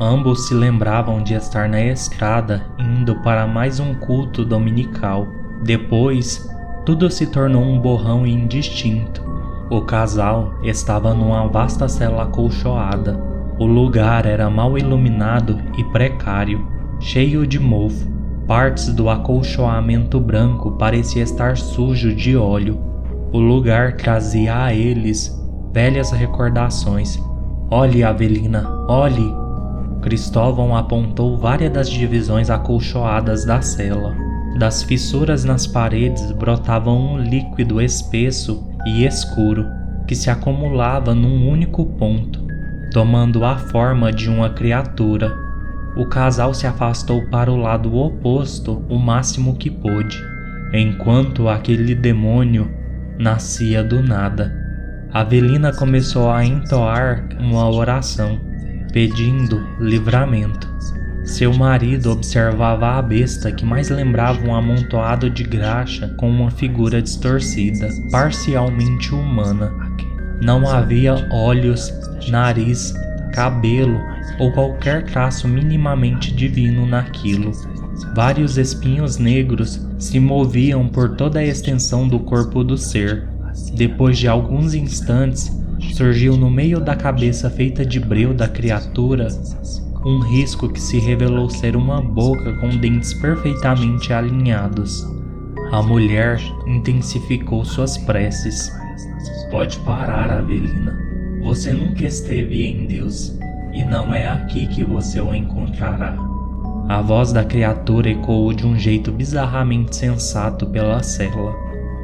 Ambos 0.00 0.46
se 0.48 0.54
lembravam 0.54 1.22
de 1.22 1.34
estar 1.34 1.68
na 1.68 1.82
estrada 1.82 2.66
indo 2.78 3.16
para 3.16 3.46
mais 3.46 3.80
um 3.80 3.94
culto 3.94 4.44
dominical. 4.44 5.28
Depois, 5.62 6.48
tudo 6.86 7.10
se 7.10 7.26
tornou 7.26 7.62
um 7.62 7.78
borrão 7.78 8.26
indistinto. 8.26 9.22
O 9.70 9.82
casal 9.82 10.54
estava 10.64 11.14
numa 11.14 11.46
vasta 11.46 11.88
cela 11.88 12.24
acolchoada. 12.24 13.22
O 13.56 13.64
lugar 13.64 14.26
era 14.26 14.50
mal 14.50 14.76
iluminado 14.76 15.60
e 15.78 15.84
precário, 15.84 16.66
cheio 16.98 17.46
de 17.46 17.60
mofo. 17.60 18.10
Partes 18.48 18.92
do 18.92 19.08
acolchoamento 19.08 20.18
branco 20.18 20.72
parecia 20.72 21.22
estar 21.22 21.56
sujo 21.56 22.12
de 22.12 22.36
óleo. 22.36 22.80
O 23.32 23.38
lugar 23.38 23.92
trazia 23.92 24.64
a 24.64 24.74
eles 24.74 25.40
velhas 25.72 26.10
recordações 26.10 27.16
Olhe, 27.70 28.02
Avelina, 28.02 28.68
olhe! 28.88 29.32
Cristóvão 30.02 30.76
apontou 30.76 31.38
várias 31.38 31.72
das 31.72 31.88
divisões 31.88 32.50
acolchoadas 32.50 33.44
da 33.44 33.62
cela. 33.62 34.16
Das 34.58 34.82
fissuras 34.82 35.44
nas 35.44 35.68
paredes 35.68 36.32
brotava 36.32 36.90
um 36.90 37.16
líquido 37.16 37.80
espesso 37.80 38.68
e 38.86 39.04
escuro 39.04 39.66
que 40.06 40.14
se 40.14 40.30
acumulava 40.30 41.14
num 41.14 41.48
único 41.48 41.86
ponto, 41.86 42.46
tomando 42.92 43.44
a 43.44 43.56
forma 43.56 44.12
de 44.12 44.28
uma 44.28 44.50
criatura. 44.50 45.36
O 45.96 46.06
casal 46.06 46.54
se 46.54 46.66
afastou 46.66 47.26
para 47.26 47.50
o 47.50 47.56
lado 47.56 47.94
oposto 47.94 48.84
o 48.88 48.98
máximo 48.98 49.56
que 49.56 49.70
pôde, 49.70 50.20
enquanto 50.72 51.48
aquele 51.48 51.94
demônio 51.94 52.70
nascia 53.18 53.82
do 53.84 54.02
nada. 54.02 54.56
Avelina 55.12 55.72
começou 55.72 56.30
a 56.30 56.44
entoar 56.44 57.28
uma 57.38 57.68
oração, 57.68 58.40
pedindo 58.92 59.60
livramento. 59.80 60.68
Seu 61.30 61.54
marido 61.54 62.10
observava 62.10 62.98
a 62.98 63.00
besta 63.00 63.52
que 63.52 63.64
mais 63.64 63.88
lembrava 63.88 64.44
um 64.44 64.52
amontoado 64.52 65.30
de 65.30 65.44
graxa 65.44 66.08
com 66.16 66.28
uma 66.28 66.50
figura 66.50 67.00
distorcida, 67.00 67.88
parcialmente 68.10 69.14
humana. 69.14 69.72
Não 70.42 70.68
havia 70.68 71.28
olhos, 71.30 71.94
nariz, 72.28 72.92
cabelo 73.32 73.96
ou 74.40 74.50
qualquer 74.52 75.04
traço 75.04 75.46
minimamente 75.46 76.34
divino 76.34 76.84
naquilo. 76.84 77.52
Vários 78.12 78.58
espinhos 78.58 79.16
negros 79.16 79.80
se 80.00 80.18
moviam 80.18 80.88
por 80.88 81.14
toda 81.14 81.38
a 81.38 81.46
extensão 81.46 82.08
do 82.08 82.18
corpo 82.18 82.64
do 82.64 82.76
ser, 82.76 83.28
depois 83.74 84.18
de 84.18 84.26
alguns 84.26 84.74
instantes, 84.74 85.48
surgiu 85.94 86.36
no 86.36 86.50
meio 86.50 86.80
da 86.80 86.96
cabeça 86.96 87.48
feita 87.48 87.86
de 87.86 88.00
breu 88.00 88.34
da 88.34 88.48
criatura 88.48 89.28
um 90.04 90.18
risco 90.20 90.68
que 90.68 90.80
se 90.80 90.98
revelou 90.98 91.50
ser 91.50 91.76
uma 91.76 92.00
boca 92.00 92.52
com 92.54 92.68
dentes 92.70 93.12
perfeitamente 93.14 94.12
alinhados. 94.12 95.06
A 95.72 95.82
mulher 95.82 96.40
intensificou 96.66 97.64
suas 97.64 97.98
preces. 97.98 98.72
Pode 99.50 99.78
parar, 99.80 100.30
Avelina. 100.30 100.98
Você 101.42 101.72
nunca 101.72 102.06
esteve 102.06 102.66
em 102.66 102.86
Deus, 102.86 103.38
e 103.72 103.84
não 103.84 104.14
é 104.14 104.26
aqui 104.26 104.66
que 104.66 104.84
você 104.84 105.20
o 105.20 105.34
encontrará. 105.34 106.16
A 106.88 107.00
voz 107.00 107.32
da 107.32 107.44
criatura 107.44 108.10
ecoou 108.10 108.52
de 108.52 108.66
um 108.66 108.76
jeito 108.76 109.12
bizarramente 109.12 109.94
sensato 109.94 110.66
pela 110.66 111.02
cela. 111.02 111.54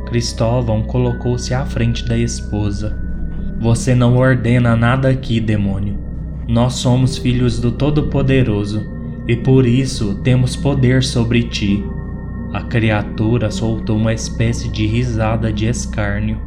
Cristóvão 0.07 0.83
colocou-se 0.83 1.53
à 1.53 1.65
frente 1.65 2.07
da 2.07 2.17
esposa. 2.17 2.97
Você 3.59 3.95
não 3.95 4.17
ordena 4.17 4.77
nada 4.77 5.09
aqui, 5.09 5.41
demônio. 5.41 6.06
Nós 6.49 6.75
somos 6.75 7.19
filhos 7.19 7.59
do 7.59 7.73
Todo-Poderoso 7.73 8.89
e 9.27 9.35
por 9.35 9.67
isso 9.67 10.15
temos 10.23 10.55
poder 10.55 11.03
sobre 11.03 11.43
ti. 11.43 11.85
A 12.53 12.63
criatura 12.63 13.51
soltou 13.51 13.97
uma 13.97 14.15
espécie 14.15 14.69
de 14.69 14.87
risada 14.87 15.53
de 15.53 15.67
escárnio. 15.67 16.41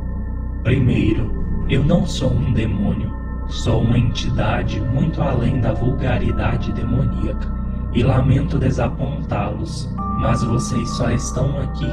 Primeiro, 0.63 1.65
eu 1.69 1.83
não 1.83 2.05
sou 2.05 2.31
um 2.31 2.53
demônio. 2.53 3.13
Sou 3.47 3.81
uma 3.81 3.97
entidade 3.97 4.79
muito 4.79 5.21
além 5.21 5.59
da 5.59 5.73
vulgaridade 5.73 6.71
demoníaca 6.71 7.51
e 7.93 8.03
lamento 8.03 8.57
desapontá-los, 8.57 9.93
mas 10.19 10.43
vocês 10.43 10.89
só 10.91 11.09
estão 11.12 11.59
aqui 11.59 11.89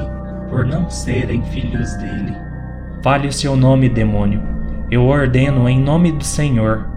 por 0.49 0.65
não 0.65 0.89
serem 0.89 1.43
filhos 1.43 1.93
dele. 1.97 2.35
Fale 3.03 3.29
o 3.29 3.33
seu 3.33 3.57
nome, 3.57 3.89
demônio. 3.89 4.43
Eu 4.91 5.05
ordeno 5.07 5.69
em 5.69 5.81
nome 5.81 6.13
do 6.13 6.25
Senhor. 6.25 6.96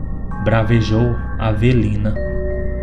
Bravejou 0.49 1.15
Avelina. 1.37 2.15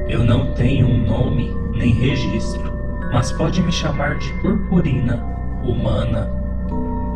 Eu 0.09 0.22
não 0.22 0.55
tenho 0.55 0.87
um 0.87 1.05
nome 1.05 1.52
nem 1.74 1.92
registro, 1.94 2.72
mas 3.12 3.33
pode 3.33 3.61
me 3.61 3.72
chamar 3.72 4.18
de 4.18 4.33
Purpurina, 4.35 5.16
humana. 5.64 6.31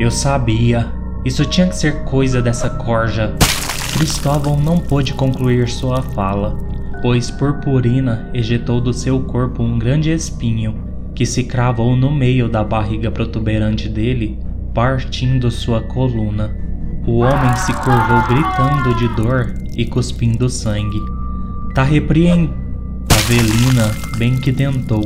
Eu 0.01 0.11
sabia. 0.11 0.89
Isso 1.25 1.45
tinha 1.45 1.69
que 1.69 1.77
ser 1.77 2.03
coisa 2.03 2.43
dessa 2.43 2.69
corja. 2.69 3.33
Cristóvão 3.93 4.59
não 4.59 4.79
pôde 4.79 5.15
concluir 5.15 5.69
sua 5.69 6.03
fala, 6.03 6.59
pois 7.01 7.31
Purpurina 7.31 8.29
ejetou 8.35 8.81
do 8.81 8.93
seu 8.93 9.21
corpo 9.23 9.63
um 9.63 9.79
grande 9.79 10.11
espinho 10.11 10.75
que 11.15 11.25
se 11.25 11.45
cravou 11.45 11.95
no 11.95 12.11
meio 12.11 12.49
da 12.49 12.65
barriga 12.65 13.09
protuberante 13.09 13.89
dele, 13.89 14.37
partindo 14.75 15.49
sua 15.49 15.81
coluna. 15.81 16.60
O 17.07 17.19
homem 17.19 17.57
se 17.57 17.73
curvou 17.73 18.23
gritando 18.29 18.95
de 18.97 19.09
dor 19.17 19.55
e 19.77 19.87
cuspindo 19.87 20.49
sangue. 20.49 21.01
Tá 21.75 21.83
repreendendo. 21.83 22.61
Avelina 23.31 23.91
bem 24.19 24.37
que 24.37 24.53
tentou, 24.53 25.03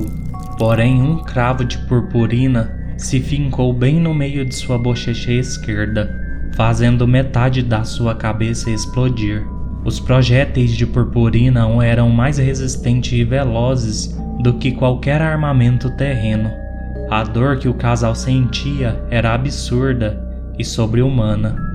porém 0.59 1.03
um 1.03 1.19
cravo 1.19 1.65
de 1.65 1.77
purpurina 1.87 2.95
se 2.97 3.21
fincou 3.21 3.73
bem 3.73 4.01
no 4.01 4.15
meio 4.15 4.47
de 4.47 4.55
sua 4.55 4.79
bochecha 4.79 5.31
esquerda, 5.33 6.11
fazendo 6.57 7.07
metade 7.07 7.63
da 7.63 7.85
sua 7.85 8.15
cabeça 8.15 8.71
explodir. 8.71 9.45
Os 9.85 10.01
projéteis 10.01 10.73
de 10.73 10.87
purpurina 10.87 11.67
eram 11.85 12.09
mais 12.09 12.39
resistentes 12.39 13.13
e 13.13 13.25
velozes 13.25 14.17
do 14.43 14.55
que 14.55 14.73
qualquer 14.73 15.21
armamento 15.21 15.91
terreno. 15.97 16.51
A 17.11 17.23
dor 17.25 17.59
que 17.59 17.69
o 17.69 17.75
casal 17.75 18.15
sentia 18.15 19.05
era 19.11 19.35
absurda 19.35 20.19
e 20.59 20.65
sobre-humana. 20.65 21.74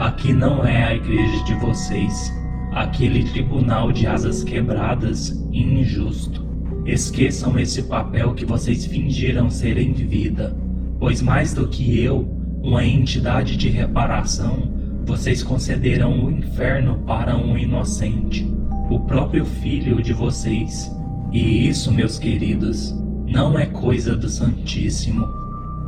Aqui 0.00 0.32
não 0.32 0.64
é 0.64 0.82
a 0.82 0.94
igreja 0.94 1.44
de 1.44 1.52
vocês, 1.56 2.34
aquele 2.72 3.22
tribunal 3.22 3.92
de 3.92 4.06
asas 4.06 4.42
quebradas 4.42 5.28
e 5.52 5.62
injusto. 5.62 6.42
Esqueçam 6.86 7.58
esse 7.58 7.82
papel 7.82 8.32
que 8.32 8.46
vocês 8.46 8.86
fingiram 8.86 9.50
ser 9.50 9.76
em 9.76 9.92
vida, 9.92 10.56
pois 10.98 11.20
mais 11.20 11.52
do 11.52 11.68
que 11.68 12.02
eu, 12.02 12.26
uma 12.62 12.82
entidade 12.82 13.58
de 13.58 13.68
reparação, 13.68 14.72
vocês 15.04 15.42
concederão 15.42 16.24
o 16.24 16.30
inferno 16.30 17.00
para 17.06 17.36
um 17.36 17.58
inocente, 17.58 18.50
o 18.88 19.00
próprio 19.00 19.44
filho 19.44 20.00
de 20.00 20.14
vocês. 20.14 20.90
E 21.30 21.68
isso, 21.68 21.92
meus 21.92 22.18
queridos, 22.18 22.98
não 23.26 23.58
é 23.58 23.66
coisa 23.66 24.16
do 24.16 24.30
Santíssimo. 24.30 25.28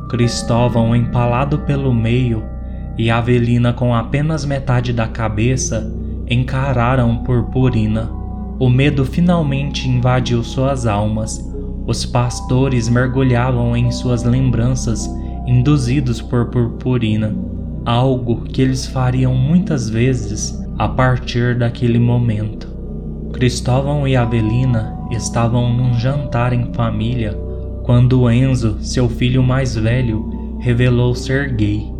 Cristóvão 0.07 0.95
empalado 0.95 1.57
pelo 1.61 1.91
meio 1.91 2.52
e 2.97 3.09
Avelina 3.09 3.73
com 3.73 3.93
apenas 3.93 4.45
metade 4.45 4.93
da 4.93 5.07
cabeça 5.07 5.91
encararam 6.29 7.23
Purpurina. 7.23 8.09
o 8.59 8.69
medo 8.69 9.03
finalmente 9.05 9.89
invadiu 9.89 10.43
suas 10.43 10.85
almas. 10.85 11.43
Os 11.85 12.05
pastores 12.05 12.87
mergulhavam 12.87 13.75
em 13.75 13.91
suas 13.91 14.23
lembranças, 14.23 15.09
induzidos 15.45 16.21
por 16.21 16.45
purpurina, 16.45 17.35
algo 17.85 18.43
que 18.43 18.61
eles 18.61 18.87
fariam 18.87 19.35
muitas 19.35 19.89
vezes 19.89 20.57
a 20.77 20.87
partir 20.87 21.57
daquele 21.57 21.99
momento. 21.99 22.69
Cristóvão 23.33 24.07
e 24.07 24.15
Avelina 24.15 24.97
estavam 25.11 25.73
num 25.73 25.93
jantar 25.95 26.53
em 26.53 26.71
família 26.73 27.37
quando 27.83 28.31
Enzo, 28.31 28.77
seu 28.79 29.09
filho 29.09 29.43
mais 29.43 29.75
velho, 29.75 30.57
revelou 30.59 31.13
ser 31.13 31.53
gay, 31.53 31.92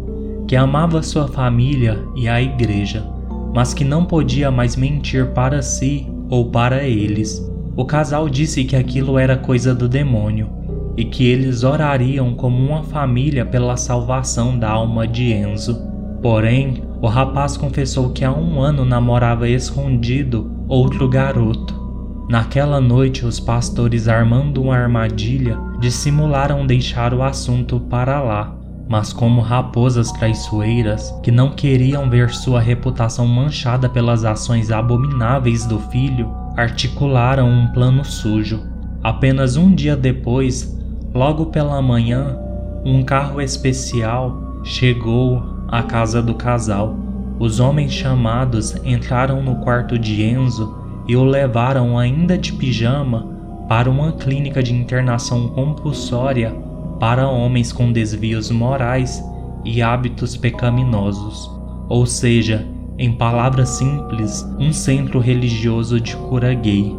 que 0.47 0.56
amava 0.56 1.01
sua 1.01 1.27
família 1.27 2.03
e 2.15 2.27
a 2.27 2.41
igreja, 2.41 3.06
mas 3.53 3.73
que 3.73 3.84
não 3.84 4.06
podia 4.06 4.51
mais 4.51 4.75
mentir 4.75 5.27
para 5.27 5.62
si 5.62 6.08
ou 6.29 6.49
para 6.49 6.84
eles. 6.84 7.49
O 7.75 7.86
casal 7.86 8.29
disse 8.29 8.63
que 8.63 8.75
aquilo 8.75 9.17
era 9.17 9.38
coisa 9.38 9.73
do 9.73 9.88
demônio 9.88 10.49
e 10.95 11.06
que 11.06 11.25
eles 11.25 11.63
orariam 11.63 12.34
como 12.36 12.58
uma 12.58 12.84
família 12.84 13.45
pela 13.45 13.77
salvação 13.77 14.58
da 14.58 14.69
alma 14.69 15.08
de 15.08 15.34
Enzo. 15.34 15.77
Porém, 16.21 16.84
o 17.01 17.08
rapaz 17.08 17.58
confessou 17.58 18.12
que 18.12 18.23
há 18.23 18.32
um 18.32 18.62
ano 18.62 18.86
namorava 18.86 19.49
escondido 19.49 20.51
outro 20.67 21.10
garoto 21.10 21.84
Naquela 22.29 22.79
noite, 22.79 23.25
os 23.25 23.39
pastores, 23.39 24.08
armando 24.08 24.62
uma 24.62 24.75
armadilha, 24.75 25.58
dissimularam 25.79 26.65
deixar 26.65 27.13
o 27.13 27.21
assunto 27.21 27.79
para 27.82 28.21
lá. 28.21 28.56
Mas, 28.88 29.13
como 29.13 29.41
raposas 29.41 30.12
traiçoeiras 30.12 31.12
que 31.24 31.32
não 31.32 31.52
queriam 31.52 32.10
ver 32.10 32.30
sua 32.30 32.60
reputação 32.60 33.26
manchada 33.26 33.88
pelas 33.88 34.26
ações 34.26 34.72
abomináveis 34.72 35.65
do 35.65 35.80
filho, 35.80 36.32
articularam 36.58 37.50
um 37.50 37.67
plano 37.67 38.04
sujo. 38.04 38.62
Apenas 39.02 39.58
um 39.58 39.74
dia 39.74 39.96
depois, 39.96 40.78
logo 41.13 41.48
pela 41.48 41.82
manhã, 41.82 42.38
um 42.86 43.02
carro 43.04 43.41
especial 43.41 44.60
chegou 44.63 45.41
à 45.67 45.82
casa 45.84 46.22
do 46.22 46.36
casal. 46.36 46.96
Os 47.39 47.60
homens 47.60 47.91
chamados 47.91 48.76
entraram 48.86 49.41
no 49.41 49.56
quarto 49.58 49.98
de 49.98 50.24
Enzo 50.24 50.78
e 51.08 51.15
o 51.15 51.24
levaram 51.24 51.98
ainda 51.98 52.38
de 52.38 52.54
pijama 52.54 53.28
para 53.67 53.89
uma 53.89 54.12
clínica 54.12 54.62
de 54.62 54.74
internação 54.74 55.48
compulsória 55.50 56.54
para 57.04 57.28
homens 57.28 57.74
com 57.74 57.92
desvios 57.92 58.50
morais 58.50 59.22
e 59.66 59.82
hábitos 59.82 60.38
pecaminosos, 60.38 61.52
ou 61.89 62.06
seja, 62.06 62.66
em 62.98 63.12
palavras 63.12 63.68
simples, 63.72 64.42
um 64.58 64.72
centro 64.72 65.20
religioso 65.20 66.00
de 66.00 66.16
cura 66.16 66.54
gay. 66.54 66.96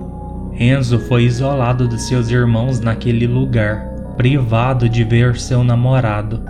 Enzo 0.60 0.98
foi 0.98 1.24
isolado 1.24 1.88
de 1.88 1.98
seus 2.02 2.28
irmãos 2.28 2.80
naquele 2.80 3.26
lugar, 3.26 3.82
privado 4.14 4.90
de 4.90 5.02
ver 5.04 5.38
seu 5.38 5.64
namorado, 5.64 6.42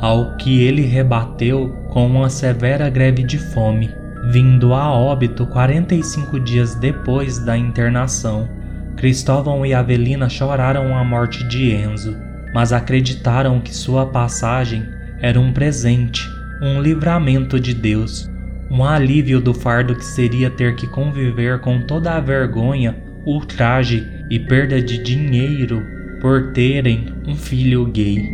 ao 0.00 0.34
que 0.38 0.62
ele 0.62 0.80
rebateu 0.80 1.68
com 1.90 2.06
uma 2.06 2.30
severa 2.30 2.88
greve 2.88 3.24
de 3.24 3.36
fome 3.36 3.90
vindo 4.30 4.72
a 4.72 4.90
óbito 4.90 5.44
45 5.48 6.40
dias 6.40 6.76
depois 6.76 7.44
da 7.44 7.58
internação. 7.58 8.48
Cristóvão 8.96 9.66
e 9.66 9.74
Avelina 9.74 10.30
choraram 10.30 10.96
a 10.96 11.04
morte 11.04 11.46
de 11.46 11.72
Enzo, 11.74 12.31
mas 12.52 12.72
acreditaram 12.72 13.60
que 13.60 13.74
sua 13.74 14.06
passagem 14.06 14.88
era 15.20 15.40
um 15.40 15.52
presente, 15.52 16.28
um 16.62 16.80
livramento 16.80 17.58
de 17.58 17.74
Deus, 17.74 18.30
um 18.70 18.84
alívio 18.84 19.40
do 19.40 19.52
fardo 19.52 19.94
que 19.94 20.04
seria 20.04 20.50
ter 20.50 20.76
que 20.76 20.86
conviver 20.86 21.60
com 21.60 21.80
toda 21.82 22.12
a 22.12 22.20
vergonha, 22.20 22.96
ultraje 23.24 24.06
e 24.30 24.38
perda 24.38 24.80
de 24.80 24.98
dinheiro 24.98 25.82
por 26.20 26.52
terem 26.52 27.06
um 27.26 27.36
filho 27.36 27.84
gay. 27.86 28.28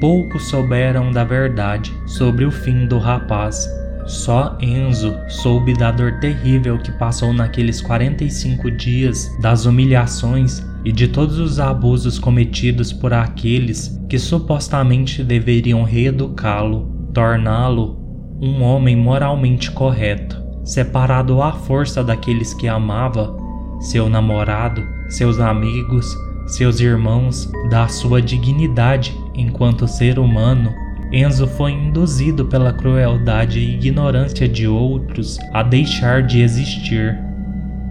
Poucos 0.00 0.48
souberam 0.48 1.10
da 1.10 1.24
verdade 1.24 1.92
sobre 2.06 2.44
o 2.44 2.50
fim 2.50 2.86
do 2.86 2.98
rapaz 2.98 3.68
só 4.06 4.58
Enzo 4.60 5.18
soube 5.28 5.72
da 5.74 5.90
dor 5.90 6.18
terrível 6.20 6.78
que 6.78 6.92
passou 6.92 7.32
naqueles 7.32 7.80
45 7.80 8.70
dias, 8.70 9.30
das 9.40 9.64
humilhações 9.64 10.62
e 10.84 10.92
de 10.92 11.08
todos 11.08 11.38
os 11.38 11.58
abusos 11.58 12.18
cometidos 12.18 12.92
por 12.92 13.12
aqueles 13.12 14.00
que 14.08 14.18
supostamente 14.18 15.22
deveriam 15.22 15.82
reeducá-lo, 15.82 17.08
torná-lo 17.12 18.02
um 18.40 18.62
homem 18.62 18.94
moralmente 18.94 19.70
correto, 19.70 20.42
separado 20.64 21.40
à 21.40 21.52
força 21.52 22.02
daqueles 22.02 22.52
que 22.52 22.68
amava, 22.68 23.36
seu 23.80 24.08
namorado, 24.08 24.82
seus 25.08 25.40
amigos, 25.40 26.14
seus 26.46 26.80
irmãos, 26.80 27.50
da 27.70 27.88
sua 27.88 28.20
dignidade 28.20 29.16
enquanto 29.34 29.88
ser 29.88 30.18
humano 30.18 30.72
Enzo 31.14 31.46
foi 31.46 31.70
induzido 31.70 32.44
pela 32.46 32.72
crueldade 32.72 33.60
e 33.60 33.74
ignorância 33.74 34.48
de 34.48 34.66
outros 34.66 35.38
a 35.52 35.62
deixar 35.62 36.24
de 36.24 36.40
existir. 36.42 37.16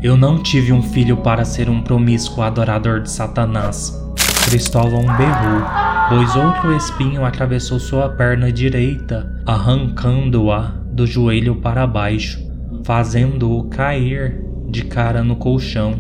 Eu 0.04 0.18
não 0.18 0.44
tive 0.44 0.74
um 0.74 0.84
filho 0.84 1.18
para 1.18 1.46
ser 1.46 1.70
um 1.70 1.82
promíscuo 1.82 2.44
adorador 2.44 3.02
de 3.02 3.10
Satanás. 3.10 3.98
Cristóvão 4.46 5.02
berrou, 5.02 5.64
pois 6.10 6.36
outro 6.36 6.76
espinho 6.76 7.24
atravessou 7.24 7.80
sua 7.80 8.10
perna 8.10 8.52
direita, 8.52 9.42
arrancando-a 9.46 10.74
do 10.92 11.08
joelho 11.08 11.56
para 11.56 11.88
baixo, 11.88 12.40
fazendo-o 12.84 13.64
cair 13.70 14.44
de 14.68 14.84
cara 14.84 15.24
no 15.24 15.38
colchão. 15.38 15.94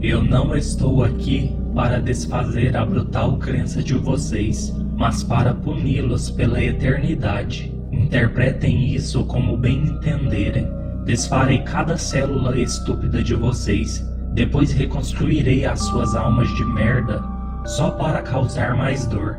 Eu 0.00 0.24
não 0.24 0.56
estou 0.56 1.04
aqui 1.04 1.54
para 1.74 2.00
desfazer 2.00 2.76
a 2.76 2.86
brutal 2.86 3.36
crença 3.36 3.82
de 3.82 3.94
vocês 3.94 4.74
mas 4.98 5.22
para 5.22 5.54
puni-los 5.54 6.28
pela 6.28 6.62
eternidade. 6.62 7.72
Interpretem 7.92 8.92
isso 8.92 9.24
como 9.24 9.56
bem 9.56 9.84
entenderem. 9.84 10.66
Desfarei 11.08 11.62
cada 11.62 11.96
célula 11.96 12.54
estúpida 12.58 13.22
de 13.22 13.34
vocês, 13.34 14.06
depois 14.34 14.72
reconstruirei 14.72 15.64
as 15.64 15.80
suas 15.80 16.14
almas 16.14 16.54
de 16.54 16.62
merda 16.66 17.24
só 17.64 17.92
para 17.92 18.20
causar 18.20 18.76
mais 18.76 19.06
dor. 19.06 19.38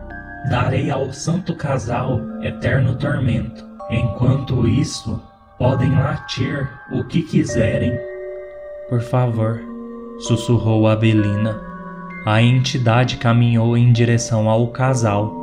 Darei 0.49 0.89
ao 0.89 1.13
santo 1.13 1.53
casal 1.55 2.21
eterno 2.41 2.95
tormento. 2.95 3.63
Enquanto 3.91 4.67
isso, 4.67 5.21
podem 5.59 5.91
latir 5.91 6.67
o 6.91 7.03
que 7.03 7.21
quiserem. 7.21 7.93
Por 8.89 9.01
favor, 9.01 9.61
sussurrou 10.21 10.87
Avelina. 10.87 11.61
A 12.25 12.41
entidade 12.41 13.17
caminhou 13.17 13.77
em 13.77 13.93
direção 13.93 14.49
ao 14.49 14.69
casal 14.69 15.38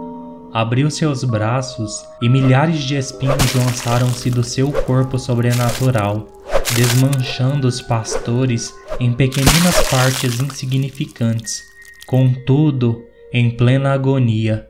abriu 0.52 0.90
seus 0.90 1.24
braços 1.24 2.04
e 2.22 2.28
milhares 2.28 2.82
de 2.82 2.96
espinhos 2.96 3.54
lançaram-se 3.54 4.30
do 4.30 4.42
seu 4.42 4.72
corpo 4.72 5.18
sobrenatural, 5.18 6.26
desmanchando 6.74 7.68
os 7.68 7.80
pastores 7.80 8.74
em 8.98 9.12
pequeninas 9.12 9.82
partes 9.88 10.40
insignificantes. 10.40 11.62
Contudo, 12.06 13.02
em 13.32 13.50
plena 13.50 13.92
agonia, 13.92 14.68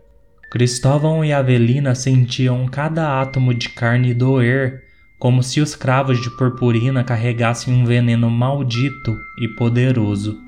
Cristóvão 0.50 1.24
e 1.24 1.32
Avelina 1.32 1.94
sentiam 1.94 2.66
cada 2.66 3.20
átomo 3.20 3.52
de 3.52 3.68
carne 3.68 4.14
doer, 4.14 4.84
como 5.18 5.42
se 5.42 5.60
os 5.60 5.74
cravos 5.74 6.20
de 6.20 6.30
purpurina 6.30 7.02
carregassem 7.02 7.74
um 7.74 7.84
veneno 7.84 8.30
maldito 8.30 9.18
e 9.40 9.48
poderoso. 9.48 10.38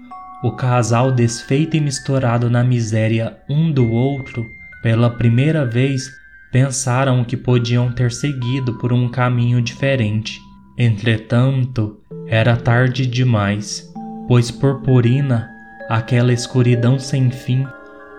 O 0.42 0.52
casal 0.52 1.10
desfeito 1.10 1.76
e 1.76 1.80
misturado 1.80 2.48
na 2.48 2.62
miséria 2.62 3.38
um 3.50 3.72
do 3.72 3.90
outro 3.90 4.48
pela 4.82 5.10
primeira 5.10 5.64
vez, 5.64 6.10
pensaram 6.52 7.24
que 7.24 7.36
podiam 7.36 7.90
ter 7.92 8.12
seguido 8.12 8.74
por 8.74 8.92
um 8.92 9.08
caminho 9.08 9.60
diferente. 9.60 10.40
Entretanto, 10.76 11.98
era 12.26 12.56
tarde 12.56 13.06
demais, 13.06 13.92
pois 14.28 14.50
purpurina, 14.50 15.50
aquela 15.88 16.32
escuridão 16.32 16.98
sem 16.98 17.30
fim, 17.30 17.66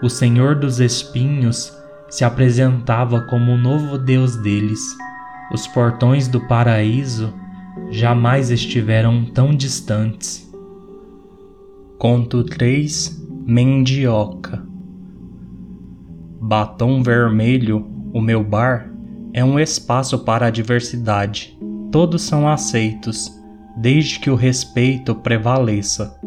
o 0.01 0.09
Senhor 0.09 0.55
dos 0.55 0.79
Espinhos, 0.79 1.73
se 2.09 2.23
apresentava 2.25 3.21
como 3.21 3.51
o 3.51 3.57
novo 3.57 3.97
Deus 3.97 4.35
deles. 4.35 4.81
Os 5.51 5.67
portões 5.67 6.27
do 6.27 6.41
paraíso 6.47 7.33
jamais 7.91 8.49
estiveram 8.51 9.25
tão 9.25 9.53
distantes. 9.55 10.51
Conto 11.97 12.43
3 12.43 13.17
Mendioca 13.45 14.68
Batom 16.41 17.03
Vermelho, 17.03 17.85
o 18.13 18.21
meu 18.21 18.43
bar, 18.43 18.89
é 19.33 19.43
um 19.43 19.59
espaço 19.59 20.19
para 20.19 20.47
a 20.47 20.49
diversidade. 20.49 21.57
Todos 21.91 22.21
são 22.21 22.47
aceitos, 22.47 23.31
desde 23.77 24.19
que 24.19 24.29
o 24.29 24.35
respeito 24.35 25.13
prevaleça. 25.13 26.17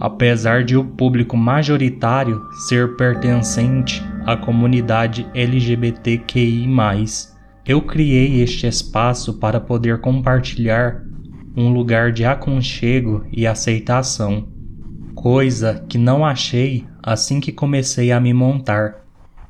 Apesar 0.00 0.64
de 0.64 0.76
o 0.76 0.84
público 0.84 1.36
majoritário 1.36 2.42
ser 2.66 2.96
pertencente 2.96 4.02
à 4.26 4.36
comunidade 4.36 5.26
LGBTQI, 5.32 6.66
eu 7.64 7.80
criei 7.82 8.42
este 8.42 8.66
espaço 8.66 9.34
para 9.38 9.60
poder 9.60 10.00
compartilhar 10.00 11.02
um 11.56 11.72
lugar 11.72 12.10
de 12.10 12.24
aconchego 12.24 13.24
e 13.30 13.46
aceitação, 13.46 14.48
coisa 15.14 15.84
que 15.88 15.98
não 15.98 16.24
achei 16.24 16.84
assim 17.02 17.38
que 17.38 17.52
comecei 17.52 18.10
a 18.10 18.18
me 18.18 18.32
montar. 18.32 19.01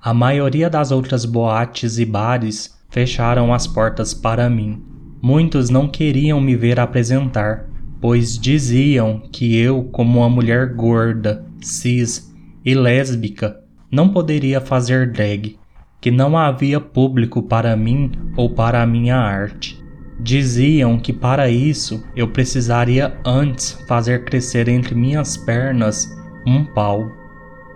A 0.04 0.12
maioria 0.12 0.68
das 0.68 0.90
outras 0.90 1.24
boates 1.24 1.96
e 1.96 2.04
bares 2.04 2.76
fecharam 2.90 3.54
as 3.54 3.68
portas 3.68 4.12
para 4.12 4.50
mim. 4.50 4.82
Muitos 5.22 5.70
não 5.70 5.86
queriam 5.86 6.40
me 6.40 6.56
ver 6.56 6.80
apresentar, 6.80 7.68
pois 8.00 8.36
diziam 8.36 9.22
que 9.30 9.56
eu, 9.56 9.84
como 9.92 10.18
uma 10.18 10.28
mulher 10.28 10.74
gorda, 10.74 11.46
cis 11.60 12.34
e 12.64 12.74
lésbica, 12.74 13.60
não 13.92 14.08
poderia 14.08 14.60
fazer 14.60 15.12
drag, 15.12 15.56
que 16.00 16.10
não 16.10 16.36
havia 16.36 16.80
público 16.80 17.40
para 17.40 17.76
mim 17.76 18.10
ou 18.36 18.50
para 18.50 18.82
a 18.82 18.86
minha 18.86 19.16
arte. 19.16 19.80
Diziam 20.18 20.98
que 20.98 21.12
para 21.12 21.48
isso 21.48 22.02
eu 22.16 22.26
precisaria 22.26 23.16
antes 23.24 23.78
fazer 23.86 24.24
crescer 24.24 24.66
entre 24.68 24.96
minhas 24.96 25.36
pernas 25.36 26.08
um 26.44 26.64
pau. 26.64 27.21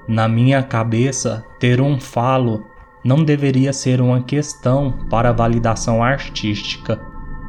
Na 0.08 0.28
minha 0.28 0.62
cabeça, 0.62 1.44
ter 1.58 1.80
um 1.80 1.98
falo 1.98 2.64
não 3.06 3.24
deveria 3.24 3.72
ser 3.72 4.00
uma 4.00 4.20
questão 4.20 4.92
para 5.08 5.32
validação 5.32 6.02
artística. 6.02 7.00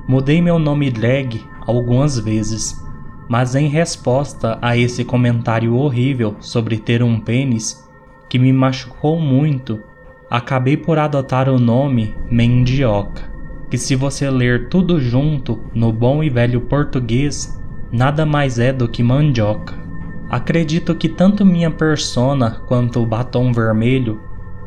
Mudei 0.08 0.42
meu 0.42 0.60
nome 0.60 0.92
drag 0.92 1.44
algumas 1.66 2.20
vezes, 2.20 2.84
mas 3.28 3.56
em 3.56 3.68
resposta 3.68 4.58
a 4.62 4.78
esse 4.78 5.04
comentário 5.04 5.76
horrível 5.76 6.36
sobre 6.40 6.78
ter 6.78 7.04
um 7.04 7.20
pênis, 7.20 7.88
que 8.30 8.38
me 8.38 8.54
machucou 8.54 9.20
muito, 9.20 9.82
acabei 10.30 10.78
por 10.78 11.00
adotar 11.00 11.50
o 11.50 11.60
nome 11.60 12.16
Mendioca, 12.30 13.24
que 13.70 13.78
se 13.78 13.96
você 13.96 14.30
ler 14.30 14.70
tudo 14.70 15.00
junto 15.00 15.60
no 15.74 15.92
bom 15.92 16.24
e 16.24 16.30
velho 16.30 16.62
português, 16.62 17.60
nada 17.92 18.26
mais 18.26 18.60
é 18.60 18.72
do 18.72 18.88
que 18.88 19.02
mandioca. 19.02 19.87
Acredito 20.30 20.94
que 20.94 21.08
tanto 21.08 21.46
minha 21.46 21.72
persona 21.72 22.62
quanto 22.68 23.02
o 23.02 23.06
batom 23.06 23.54
vermelho 23.54 24.20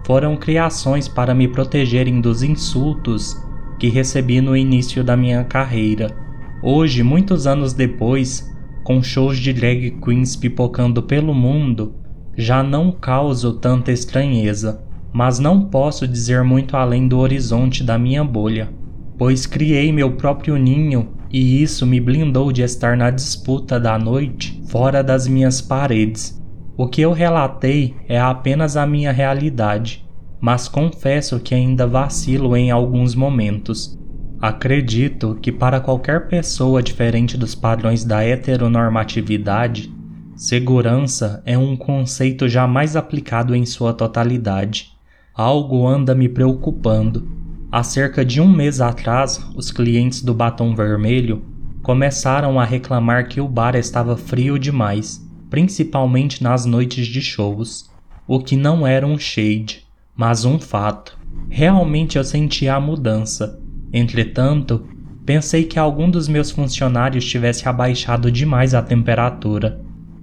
foram 0.07 0.35
criações 0.35 1.07
para 1.07 1.35
me 1.35 1.47
protegerem 1.47 2.19
dos 2.19 2.43
insultos 2.43 3.37
que 3.79 3.89
recebi 3.89 4.41
no 4.41 4.57
início 4.57 5.05
da 5.05 5.17
minha 5.17 5.45
carreira. 5.45 6.17
Hoje, 6.63 7.03
muitos 7.03 7.47
anos 7.47 7.75
depois, 7.75 8.51
com 8.83 9.03
shows 9.03 9.39
de 9.39 9.53
drag 9.53 9.99
queens 10.03 10.35
pipocando 10.35 11.03
pelo 11.03 11.35
mundo, 11.35 11.95
já 12.37 12.63
não 12.63 12.91
causo 12.91 13.53
tanta 13.55 13.93
estranheza, 13.93 14.83
mas 15.13 15.39
não 15.39 15.67
posso 15.67 16.09
dizer 16.09 16.43
muito 16.43 16.75
além 16.75 17.07
do 17.07 17.19
horizonte 17.19 17.85
da 17.85 17.99
minha 17.99 18.25
bolha, 18.25 18.73
pois 19.19 19.45
criei 19.45 19.93
meu 19.93 20.13
próprio 20.13 20.57
ninho 20.57 21.09
e 21.31 21.63
isso 21.63 21.87
me 21.87 22.01
blindou 22.01 22.51
de 22.51 22.63
estar 22.63 22.97
na 22.97 23.11
disputa 23.11 23.79
da 23.79 23.99
noite 23.99 24.60
fora 24.71 25.03
das 25.03 25.27
minhas 25.27 25.61
paredes. 25.61 26.41
O 26.77 26.87
que 26.89 27.03
eu 27.03 27.13
relatei 27.13 27.95
é 28.09 28.19
apenas 28.19 28.77
a 28.77 28.87
minha 28.87 29.13
realidade, 29.13 30.09
mas 30.41 30.69
confesso 30.69 31.39
que 31.41 31.55
ainda 31.55 31.87
vacilo 31.87 32.57
em 32.57 32.71
alguns 32.71 33.15
momentos. 33.15 33.99
Acredito 34.41 35.37
que 35.43 35.53
para 35.53 35.81
qualquer 35.81 36.29
pessoa 36.29 36.83
diferente 36.83 37.37
dos 37.37 37.55
padrões 37.55 38.05
da 38.05 38.25
heteronormatividade, 38.25 39.93
segurança 40.35 41.43
é 41.45 41.59
um 41.59 41.77
conceito 41.77 42.49
jamais 42.49 42.97
aplicado 42.97 43.55
em 43.55 43.67
sua 43.67 43.93
totalidade. 43.93 44.93
Algo 45.35 45.87
anda 45.87 46.15
me 46.15 46.29
preocupando 46.29 47.41
Há 47.73 47.85
cerca 47.85 48.25
de 48.25 48.41
um 48.41 48.49
mês 48.49 48.81
atrás, 48.81 49.41
os 49.55 49.71
clientes 49.71 50.23
do 50.23 50.35
Batom 50.35 50.75
Vermelho 50.75 51.41
começaram 51.83 52.59
a 52.59 52.65
reclamar 52.65 53.29
que 53.29 53.41
o 53.41 53.49
bar 53.49 53.75
estava 53.75 54.17
frio 54.17 54.59
demais, 54.59 55.25
principalmente 55.49 56.43
nas 56.43 56.65
noites 56.65 57.07
de 57.07 57.21
shows, 57.21 57.91
o 58.27 58.39
que 58.41 58.57
não 58.57 58.87
era 58.87 59.07
um 59.07 59.19
shade, 59.19 59.87
mas 60.17 60.45
um 60.45 60.59
fato. 60.59 61.19
Realmente 61.49 62.17
eu 62.17 62.25
sentia 62.25 62.75
a 62.75 62.81
mudança. 62.81 63.61
Entretanto, 63.93 64.87
pensei 65.27 65.65
que 65.65 65.79
algum 65.79 66.11
dos 66.11 66.29
meus 66.29 66.51
funcionários 66.51 67.25
tivesse 67.25 67.69
abaixado 67.69 68.31
demais 68.31 68.75
a 68.75 68.83
temperatura. 68.83 69.81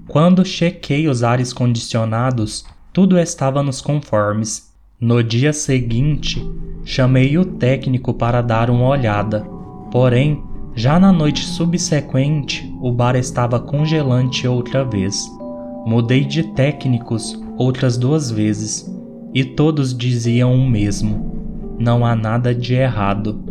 Quando 0.08 0.46
chequei 0.46 1.08
os 1.08 1.24
ares 1.24 1.52
condicionados, 1.52 2.65
tudo 2.93 3.17
estava 3.20 3.62
nos 3.62 3.82
conformes. 3.82 4.74
No 5.00 5.22
dia 5.22 5.52
seguinte, 5.54 6.41
Chamei 6.89 7.38
o 7.38 7.43
técnico 7.43 8.13
para 8.13 8.41
dar 8.41 8.70
uma 8.70 8.88
olhada, 8.88 9.41
porém, 9.91 10.41
já 10.78 10.98
na 10.98 11.12
noite 11.12 11.44
subsequente, 11.44 12.74
o 12.82 12.92
bar 12.92 13.18
estava 13.18 13.60
congelante 13.60 14.48
outra 14.48 14.86
vez. 14.86 15.30
Mudei 15.86 16.24
de 16.24 16.44
técnicos 16.54 17.38
outras 17.58 17.98
duas 17.98 18.32
vezes 18.32 18.90
e 19.34 19.44
todos 19.44 19.94
diziam 19.98 20.56
o 20.56 20.70
mesmo: 20.70 21.76
não 21.78 22.06
há 22.06 22.16
nada 22.16 22.56
de 22.56 22.76
errado. 22.76 23.44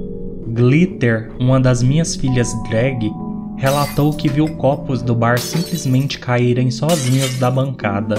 Glitter, 0.47 1.33
uma 1.39 1.61
das 1.61 1.83
minhas 1.83 2.17
filhas 2.17 2.55
drag, 2.71 3.11
relatou 3.59 4.15
que 4.15 4.29
viu 4.29 4.49
copos 4.57 5.03
do 5.03 5.15
bar 5.15 5.39
simplesmente 5.39 6.19
caírem 6.19 6.71
sozinhos 6.71 7.39
da 7.39 7.51
bancada 7.51 8.17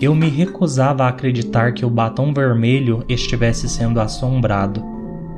eu 0.00 0.14
me 0.14 0.30
recusava 0.30 1.04
a 1.04 1.08
acreditar 1.08 1.74
que 1.74 1.84
o 1.84 1.90
batom 1.90 2.32
vermelho 2.32 3.04
estivesse 3.06 3.68
sendo 3.68 4.00
assombrado. 4.00 4.82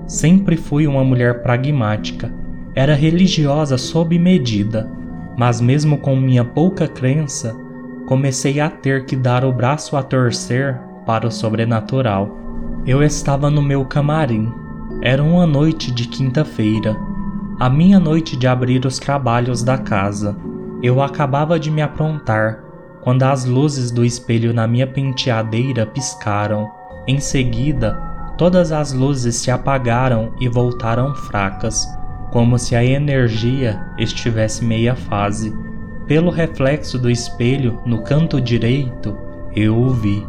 Sempre 0.06 0.56
fui 0.56 0.86
uma 0.86 1.02
mulher 1.02 1.42
pragmática. 1.42 2.32
Era 2.74 2.94
religiosa 2.94 3.76
sob 3.76 4.18
medida, 4.18 4.90
mas 5.36 5.60
mesmo 5.60 5.98
com 5.98 6.16
minha 6.16 6.44
pouca 6.44 6.88
crença, 6.88 7.54
comecei 8.06 8.60
a 8.60 8.70
ter 8.70 9.04
que 9.04 9.14
dar 9.14 9.44
o 9.44 9.52
braço 9.52 9.96
a 9.96 10.02
torcer 10.02 10.80
para 11.04 11.26
o 11.26 11.30
sobrenatural. 11.30 12.38
Eu 12.86 13.02
estava 13.02 13.50
no 13.50 13.60
meu 13.60 13.84
camarim. 13.84 14.52
Era 15.02 15.22
uma 15.22 15.46
noite 15.46 15.90
de 15.90 16.06
quinta-feira, 16.08 16.96
a 17.58 17.68
minha 17.68 18.00
noite 18.00 18.36
de 18.36 18.46
abrir 18.46 18.84
os 18.86 18.98
trabalhos 18.98 19.62
da 19.62 19.76
casa. 19.76 20.36
Eu 20.82 21.02
acabava 21.02 21.60
de 21.60 21.70
me 21.70 21.82
aprontar 21.82 22.62
quando 23.02 23.22
as 23.22 23.44
luzes 23.44 23.90
do 23.90 24.04
espelho 24.04 24.54
na 24.54 24.66
minha 24.66 24.86
penteadeira 24.86 25.84
piscaram. 25.84 26.70
Em 27.06 27.18
seguida, 27.18 28.00
todas 28.38 28.72
as 28.72 28.92
luzes 28.92 29.36
se 29.36 29.50
apagaram 29.50 30.32
e 30.40 30.48
voltaram 30.48 31.14
fracas, 31.14 31.86
como 32.32 32.58
se 32.58 32.74
a 32.74 32.82
energia 32.82 33.78
estivesse 33.98 34.64
meia 34.64 34.96
fase. 34.96 35.54
Pelo 36.06 36.30
reflexo 36.30 36.98
do 36.98 37.10
espelho 37.10 37.78
no 37.84 38.02
canto 38.02 38.40
direito, 38.40 39.16
eu 39.54 39.76
o 39.76 39.90
vi. 39.90 40.26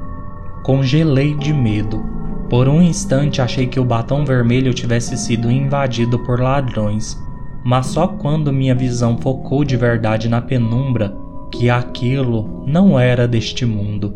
Congelei 0.63 1.33
de 1.35 1.53
medo. 1.53 2.05
Por 2.49 2.67
um 2.67 2.81
instante 2.81 3.41
achei 3.41 3.67
que 3.67 3.79
o 3.79 3.85
batom 3.85 4.25
vermelho 4.25 4.73
tivesse 4.73 5.17
sido 5.17 5.49
invadido 5.49 6.19
por 6.19 6.39
ladrões, 6.39 7.17
mas 7.63 7.87
só 7.87 8.05
quando 8.05 8.51
minha 8.51 8.75
visão 8.75 9.17
focou 9.17 9.63
de 9.63 9.77
verdade 9.77 10.27
na 10.27 10.41
penumbra 10.41 11.15
que 11.51 11.69
aquilo 11.69 12.63
não 12.67 12.99
era 12.99 13.27
deste 13.27 13.65
mundo. 13.65 14.13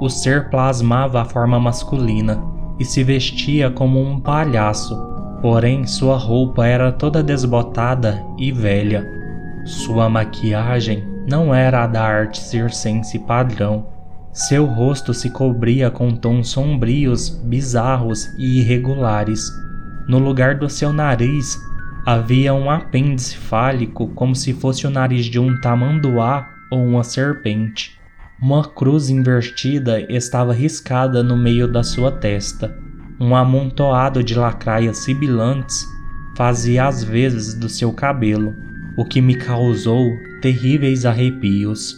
O 0.00 0.08
ser 0.08 0.48
plasmava 0.48 1.20
a 1.20 1.24
forma 1.24 1.60
masculina 1.60 2.42
e 2.78 2.84
se 2.84 3.04
vestia 3.04 3.70
como 3.70 4.00
um 4.00 4.20
palhaço, 4.20 5.15
porém 5.46 5.86
sua 5.86 6.16
roupa 6.16 6.66
era 6.66 6.90
toda 6.90 7.22
desbotada 7.22 8.20
e 8.36 8.50
velha. 8.50 9.08
Sua 9.64 10.08
maquiagem 10.08 11.06
não 11.30 11.54
era 11.54 11.84
a 11.84 11.86
da 11.86 12.02
arte 12.02 12.40
circense 12.40 13.16
padrão. 13.16 13.86
Seu 14.32 14.64
rosto 14.64 15.14
se 15.14 15.30
cobria 15.30 15.88
com 15.88 16.10
tons 16.10 16.48
sombrios, 16.48 17.28
bizarros 17.44 18.26
e 18.36 18.58
irregulares. 18.58 19.48
No 20.08 20.18
lugar 20.18 20.56
do 20.56 20.68
seu 20.68 20.92
nariz 20.92 21.56
havia 22.04 22.52
um 22.52 22.68
apêndice 22.68 23.36
fálico 23.36 24.08
como 24.16 24.34
se 24.34 24.52
fosse 24.52 24.84
o 24.84 24.90
nariz 24.90 25.26
de 25.26 25.38
um 25.38 25.60
tamanduá 25.60 26.44
ou 26.72 26.84
uma 26.84 27.04
serpente. 27.04 27.96
Uma 28.42 28.64
cruz 28.64 29.10
invertida 29.10 30.00
estava 30.12 30.52
riscada 30.52 31.22
no 31.22 31.36
meio 31.36 31.68
da 31.68 31.84
sua 31.84 32.10
testa. 32.10 32.85
Um 33.18 33.34
amontoado 33.34 34.22
de 34.22 34.34
lacraias 34.34 34.98
sibilantes 34.98 35.86
fazia 36.36 36.86
as 36.86 37.02
vezes 37.02 37.54
do 37.54 37.68
seu 37.68 37.92
cabelo, 37.92 38.54
o 38.96 39.04
que 39.04 39.22
me 39.22 39.34
causou 39.36 40.06
terríveis 40.42 41.06
arrepios. 41.06 41.96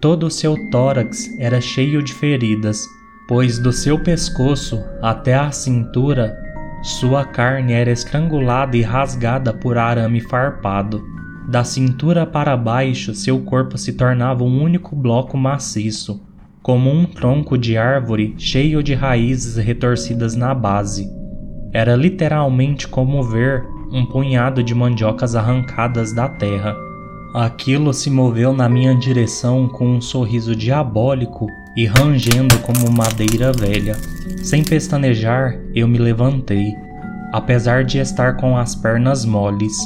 Todo 0.00 0.26
o 0.26 0.30
seu 0.30 0.54
tórax 0.70 1.28
era 1.38 1.60
cheio 1.60 2.02
de 2.02 2.14
feridas, 2.14 2.86
pois 3.26 3.58
do 3.58 3.72
seu 3.72 3.98
pescoço 3.98 4.82
até 5.02 5.34
a 5.34 5.50
cintura, 5.50 6.36
sua 6.82 7.26
carne 7.26 7.74
era 7.74 7.90
estrangulada 7.90 8.74
e 8.74 8.80
rasgada 8.80 9.52
por 9.52 9.76
arame 9.76 10.20
farpado. 10.20 11.04
Da 11.48 11.62
cintura 11.62 12.24
para 12.24 12.56
baixo, 12.56 13.14
seu 13.14 13.40
corpo 13.42 13.76
se 13.76 13.92
tornava 13.92 14.44
um 14.44 14.62
único 14.62 14.96
bloco 14.96 15.36
maciço, 15.36 16.22
como 16.70 16.88
um 16.88 17.04
tronco 17.04 17.58
de 17.58 17.76
árvore 17.76 18.32
cheio 18.38 18.80
de 18.80 18.94
raízes 18.94 19.56
retorcidas 19.56 20.36
na 20.36 20.54
base. 20.54 21.10
Era 21.72 21.96
literalmente 21.96 22.86
como 22.86 23.24
ver 23.24 23.64
um 23.92 24.06
punhado 24.06 24.62
de 24.62 24.72
mandiocas 24.72 25.34
arrancadas 25.34 26.12
da 26.12 26.28
terra. 26.28 26.76
Aquilo 27.34 27.92
se 27.92 28.08
moveu 28.08 28.52
na 28.52 28.68
minha 28.68 28.94
direção 28.94 29.66
com 29.66 29.96
um 29.96 30.00
sorriso 30.00 30.54
diabólico 30.54 31.48
e 31.76 31.86
rangendo 31.86 32.56
como 32.60 32.88
madeira 32.92 33.52
velha. 33.52 33.96
Sem 34.44 34.62
pestanejar, 34.62 35.58
eu 35.74 35.88
me 35.88 35.98
levantei, 35.98 36.72
apesar 37.32 37.82
de 37.82 37.98
estar 37.98 38.36
com 38.36 38.56
as 38.56 38.76
pernas 38.76 39.24
moles, 39.24 39.76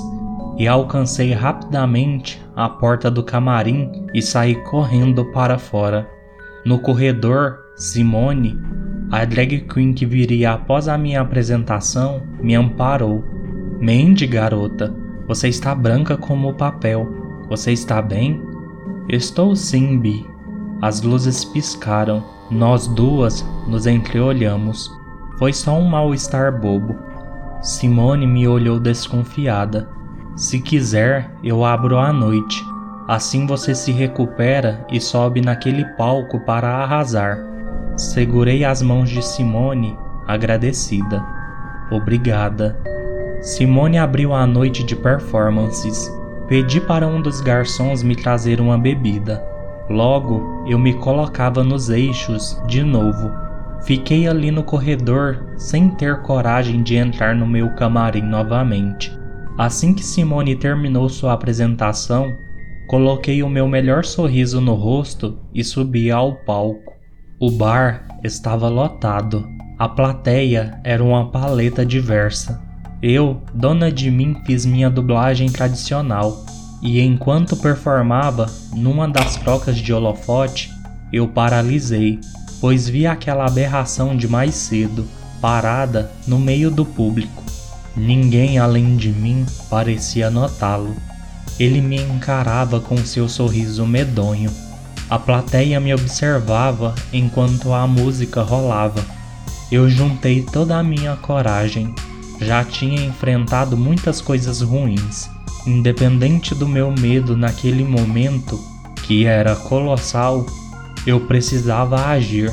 e 0.59 0.68
alcancei 0.68 1.33
rapidamente 1.33 2.42
a 2.55 2.68
porta 2.68 3.11
do 3.11 3.23
camarim 3.23 3.90
e 4.12 4.20
saí 4.20 4.55
correndo 4.64 5.25
para 5.33 5.57
fora. 5.57 6.12
No 6.64 6.79
corredor, 6.79 7.59
Simone, 7.77 8.59
a 9.11 9.24
drag 9.27 9.61
queen 9.68 9.92
que 9.92 10.07
viria 10.07 10.53
após 10.53 10.88
a 10.88 10.96
minha 10.96 11.20
apresentação, 11.20 12.22
me 12.40 12.55
amparou. 12.55 13.22
Mandy, 13.81 14.27
garota, 14.27 14.94
você 15.29 15.48
está 15.48 15.74
branca 15.74 16.16
como 16.16 16.48
o 16.48 16.55
papel. 16.55 17.07
Você 17.50 17.72
está 17.72 18.00
bem? 18.00 18.42
Estou 19.09 19.55
sim, 19.55 19.98
Bi. 19.98 20.27
As 20.81 21.03
luzes 21.03 21.44
piscaram. 21.44 22.24
Nós 22.50 22.87
duas 22.87 23.44
nos 23.66 23.87
entreolhamos. 23.87 24.90
Foi 25.38 25.53
só 25.53 25.79
um 25.79 25.85
mal-estar 25.85 26.59
bobo. 26.59 26.96
Simone 27.61 28.27
me 28.27 28.48
olhou 28.48 28.81
desconfiada. 28.81 29.88
Se 30.37 30.61
quiser, 30.61 31.31
eu 31.42 31.64
abro 31.64 31.98
à 31.98 32.12
noite. 32.12 32.62
Assim 33.06 33.46
você 33.46 33.74
se 33.74 33.92
recupera 33.92 34.84
e 34.90 34.98
sobe 34.98 35.42
naquele 35.42 35.84
palco 35.96 36.40
para 36.40 36.68
arrasar. 36.68 37.38
Segurei 37.96 38.64
as 38.64 38.80
mãos 38.80 39.10
de 39.10 39.22
Simone, 39.22 39.96
agradecida. 40.26 41.22
Obrigada. 41.90 42.78
Simone 43.42 43.98
abriu 43.98 44.32
a 44.32 44.46
noite 44.46 44.82
de 44.82 44.96
performances. 44.96 46.10
Pedi 46.48 46.80
para 46.80 47.06
um 47.06 47.20
dos 47.20 47.42
garçons 47.42 48.02
me 48.02 48.16
trazer 48.16 48.58
uma 48.58 48.78
bebida. 48.78 49.44
Logo, 49.90 50.64
eu 50.66 50.78
me 50.78 50.94
colocava 50.94 51.62
nos 51.62 51.90
eixos 51.90 52.58
de 52.66 52.82
novo. 52.82 53.30
Fiquei 53.82 54.26
ali 54.26 54.50
no 54.50 54.62
corredor 54.62 55.44
sem 55.58 55.90
ter 55.90 56.22
coragem 56.22 56.82
de 56.82 56.96
entrar 56.96 57.34
no 57.34 57.46
meu 57.46 57.68
camarim 57.74 58.22
novamente. 58.22 59.16
Assim 59.58 59.92
que 59.92 60.02
Simone 60.02 60.56
terminou 60.56 61.08
sua 61.10 61.34
apresentação, 61.34 62.38
coloquei 62.87 63.42
o 63.42 63.49
meu 63.49 63.66
melhor 63.66 64.05
sorriso 64.05 64.61
no 64.61 64.75
rosto 64.75 65.38
e 65.55 65.64
subi 65.64 66.11
ao 66.11 66.35
palco. 66.35 66.92
O 67.40 67.51
bar 67.51 68.07
estava 68.23 68.68
lotado. 68.68 69.49
A 69.79 69.88
plateia 69.88 70.81
era 70.85 71.03
uma 71.03 71.31
paleta 71.31 71.85
diversa. 71.85 72.62
Eu, 73.03 73.42
dona 73.53 73.90
de 73.90 74.11
mim, 74.11 74.37
fiz 74.47 74.64
minha 74.64 74.88
dublagem 74.88 75.51
tradicional, 75.51 76.44
e 76.81 77.01
enquanto 77.01 77.57
performava, 77.57 78.47
numa 78.75 79.09
das 79.09 79.37
trocas 79.37 79.77
de 79.77 79.92
holofote, 79.92 80.70
eu 81.12 81.29
paralisei, 81.29 82.18
pois 82.61 82.88
vi 82.88 83.07
aquela 83.07 83.47
aberração 83.47 84.16
de 84.16 84.29
mais 84.29 84.55
cedo, 84.55 85.07
parada 85.40 86.11
no 86.27 86.38
meio 86.38 86.70
do 86.70 86.85
público. 86.85 87.42
Ninguém 87.97 88.59
além 88.59 88.97
de 88.97 89.11
mim 89.11 89.44
parecia 89.68 90.31
notá-lo. 90.31 90.94
Ele 91.59 91.80
me 91.80 92.00
encarava 92.00 92.80
com 92.80 92.96
seu 92.98 93.28
sorriso 93.28 93.87
medonho. 93.87 94.50
A 95.09 95.18
plateia 95.18 95.78
me 95.78 95.94
observava 95.94 96.94
enquanto 97.12 97.72
a 97.72 97.87
música 97.87 98.42
rolava. 98.42 99.04
Eu 99.70 99.88
juntei 99.88 100.42
toda 100.42 100.78
a 100.78 100.83
minha 100.83 101.16
coragem. 101.16 101.94
Já 102.40 102.64
tinha 102.64 103.04
enfrentado 103.04 103.76
muitas 103.76 104.20
coisas 104.20 104.61
ruins. 104.61 105.28
Independente 105.66 106.54
do 106.54 106.68
meu 106.68 106.90
medo 106.90 107.37
naquele 107.37 107.85
momento, 107.85 108.61
que 109.04 109.24
era 109.24 109.54
colossal, 109.54 110.44
eu 111.07 111.20
precisava 111.20 112.07
agir. 112.07 112.52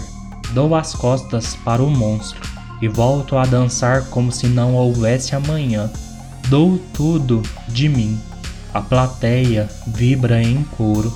Dou 0.54 0.76
as 0.76 0.94
costas 0.94 1.56
para 1.56 1.82
o 1.82 1.90
monstro 1.90 2.50
e 2.82 2.88
volto 2.88 3.38
a 3.38 3.46
dançar 3.46 4.06
como 4.06 4.32
se 4.32 4.48
não 4.48 4.76
houvesse 4.76 5.36
amanhã. 5.36 5.90
Dou 6.50 6.80
tudo 6.94 7.42
de 7.70 7.88
mim. 7.88 8.20
A 8.74 8.82
plateia 8.82 9.70
vibra 9.88 10.42
em 10.42 10.64
coro. 10.78 11.12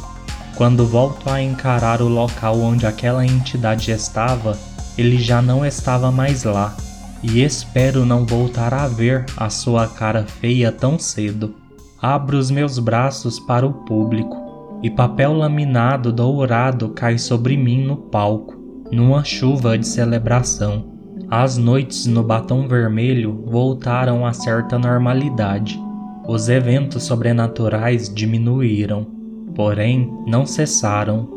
Quando 0.55 0.85
volto 0.85 1.29
a 1.29 1.41
encarar 1.41 2.01
o 2.01 2.07
local 2.07 2.59
onde 2.59 2.85
aquela 2.85 3.25
entidade 3.25 3.91
estava, 3.91 4.57
ele 4.97 5.17
já 5.17 5.41
não 5.41 5.65
estava 5.65 6.11
mais 6.11 6.43
lá, 6.43 6.75
e 7.23 7.41
espero 7.41 8.05
não 8.05 8.25
voltar 8.25 8.73
a 8.73 8.87
ver 8.87 9.25
a 9.35 9.49
sua 9.49 9.87
cara 9.87 10.25
feia 10.25 10.71
tão 10.71 10.99
cedo. 10.99 11.55
Abro 12.01 12.37
os 12.37 12.51
meus 12.51 12.77
braços 12.77 13.39
para 13.39 13.65
o 13.65 13.73
público, 13.73 14.79
e 14.83 14.89
papel 14.89 15.33
laminado 15.33 16.11
dourado 16.11 16.89
cai 16.89 17.17
sobre 17.17 17.57
mim 17.57 17.85
no 17.85 17.97
palco, 17.97 18.53
numa 18.91 19.23
chuva 19.23 19.77
de 19.77 19.87
celebração. 19.87 20.93
As 21.29 21.57
noites 21.57 22.05
no 22.05 22.23
Batom 22.23 22.67
Vermelho 22.67 23.43
voltaram 23.47 24.25
a 24.25 24.31
certa 24.31 24.77
normalidade. 24.77 25.84
Os 26.27 26.49
eventos 26.49 27.03
sobrenaturais 27.03 28.13
diminuíram, 28.13 29.05
porém 29.53 30.11
não 30.25 30.45
cessaram. 30.45 31.29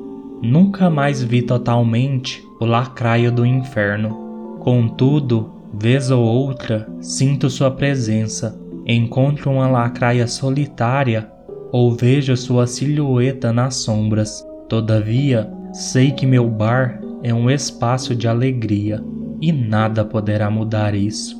Nunca 0.42 0.88
mais 0.88 1.22
vi 1.22 1.42
totalmente 1.42 2.42
o 2.58 2.64
lacraio 2.64 3.30
do 3.30 3.44
inferno. 3.44 4.58
Contudo, 4.60 5.50
vez 5.74 6.10
ou 6.10 6.24
outra, 6.24 6.88
sinto 7.00 7.50
sua 7.50 7.70
presença. 7.70 8.58
Encontro 8.86 9.50
uma 9.50 9.68
lacraia 9.68 10.26
solitária 10.26 11.30
ou 11.70 11.94
vejo 11.94 12.34
sua 12.36 12.66
silhueta 12.66 13.52
nas 13.52 13.76
sombras. 13.76 14.42
Todavia, 14.68 15.52
sei 15.72 16.12
que 16.12 16.24
meu 16.24 16.48
bar 16.48 17.00
é 17.22 17.34
um 17.34 17.50
espaço 17.50 18.14
de 18.14 18.26
alegria 18.26 19.04
e 19.40 19.52
nada 19.52 20.04
poderá 20.04 20.50
mudar 20.50 20.94
isso. 20.94 21.36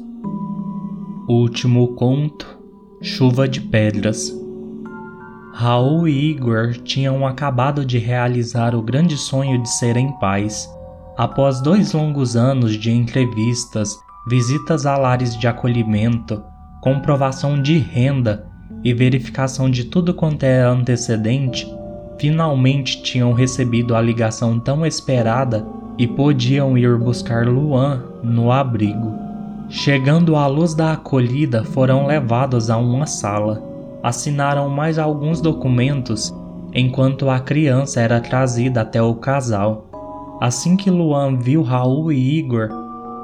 Último 1.28 1.88
conto: 1.94 2.57
Chuva 3.00 3.46
de 3.46 3.60
Pedras. 3.60 4.36
Raul 5.54 6.08
e 6.08 6.30
Igor 6.30 6.72
tinham 6.72 7.24
acabado 7.24 7.84
de 7.84 7.96
realizar 7.96 8.74
o 8.74 8.82
grande 8.82 9.16
sonho 9.16 9.62
de 9.62 9.68
serem 9.68 10.10
pais. 10.18 10.68
Após 11.16 11.60
dois 11.60 11.92
longos 11.92 12.34
anos 12.34 12.72
de 12.72 12.90
entrevistas, 12.90 13.96
visitas 14.28 14.84
a 14.84 14.96
lares 14.96 15.36
de 15.36 15.46
acolhimento, 15.46 16.42
comprovação 16.80 17.62
de 17.62 17.78
renda 17.78 18.44
e 18.82 18.92
verificação 18.92 19.70
de 19.70 19.84
tudo 19.84 20.12
quanto 20.12 20.42
era 20.42 20.68
antecedente, 20.68 21.72
finalmente 22.18 23.00
tinham 23.02 23.32
recebido 23.32 23.94
a 23.94 24.00
ligação 24.00 24.58
tão 24.58 24.84
esperada 24.84 25.64
e 25.96 26.06
podiam 26.06 26.76
ir 26.76 26.98
buscar 26.98 27.46
Luan 27.46 28.02
no 28.24 28.50
abrigo. 28.50 29.27
Chegando 29.70 30.34
à 30.34 30.46
luz 30.46 30.72
da 30.72 30.92
acolhida, 30.92 31.62
foram 31.62 32.06
levados 32.06 32.70
a 32.70 32.78
uma 32.78 33.06
sala. 33.06 33.62
Assinaram 34.02 34.70
mais 34.70 34.98
alguns 34.98 35.42
documentos 35.42 36.34
enquanto 36.72 37.28
a 37.28 37.38
criança 37.38 38.00
era 38.00 38.18
trazida 38.18 38.80
até 38.80 39.02
o 39.02 39.14
casal. 39.16 40.38
Assim 40.40 40.74
que 40.74 40.90
Luan 40.90 41.36
viu 41.36 41.62
Raul 41.62 42.10
e 42.10 42.38
Igor, 42.38 42.70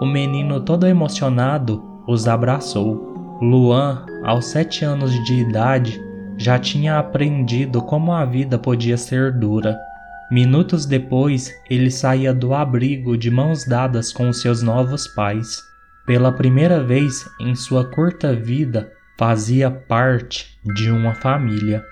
o 0.03 0.05
menino 0.05 0.61
todo 0.61 0.87
emocionado 0.87 1.83
os 2.07 2.29
abraçou. 2.29 3.39
Luan, 3.41 4.05
aos 4.23 4.45
sete 4.45 4.85
anos 4.85 5.13
de 5.25 5.35
idade, 5.41 5.99
já 6.37 6.59
tinha 6.59 6.99
aprendido 6.99 7.81
como 7.81 8.13
a 8.13 8.25
vida 8.27 8.59
podia 8.59 8.99
ser 8.99 9.33
dura. 9.33 9.79
Minutos 10.31 10.85
depois, 10.85 11.51
ele 11.71 11.91
saía 11.91 12.35
do 12.35 12.53
abrigo 12.53 13.17
de 13.17 13.31
mãos 13.31 13.67
dadas 13.67 14.13
com 14.13 14.31
seus 14.31 14.63
novos 14.63 15.07
pais. 15.07 15.74
Pela 16.07 16.33
primeira 16.33 16.83
vez 16.83 17.29
em 17.41 17.55
sua 17.55 17.85
curta 17.85 18.35
vida, 18.35 18.93
fazia 19.17 19.71
parte 19.71 20.59
de 20.75 20.91
uma 20.91 21.15
família. 21.15 21.85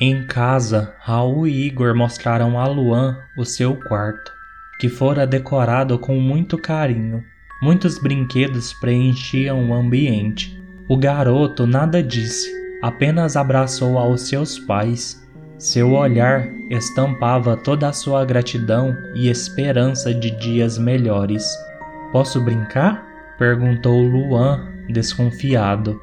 Em 0.00 0.26
casa, 0.26 0.94
Raul 1.00 1.46
e 1.46 1.66
Igor 1.66 1.94
mostraram 1.94 2.58
a 2.58 2.66
Luan 2.66 3.16
o 3.38 3.44
seu 3.44 3.76
quarto, 3.76 4.32
que 4.80 4.88
fora 4.88 5.26
decorado 5.26 5.98
com 5.98 6.16
muito 6.16 6.58
carinho. 6.58 7.22
Muitos 7.62 7.98
brinquedos 7.98 8.72
preenchiam 8.74 9.70
o 9.70 9.74
ambiente. 9.74 10.60
O 10.88 10.96
garoto 10.96 11.66
nada 11.66 12.02
disse, 12.02 12.50
apenas 12.82 13.36
abraçou 13.36 13.96
aos 13.96 14.22
seus 14.22 14.58
pais 14.58 15.22
seu 15.62 15.92
olhar 15.92 16.48
estampava 16.70 17.56
toda 17.56 17.88
a 17.88 17.92
sua 17.92 18.24
gratidão 18.24 18.96
e 19.14 19.28
esperança 19.28 20.12
de 20.12 20.32
dias 20.32 20.76
melhores. 20.76 21.44
Posso 22.10 22.40
brincar? 22.40 23.11
Perguntou 23.42 24.00
Luan, 24.00 24.60
desconfiado. 24.88 26.00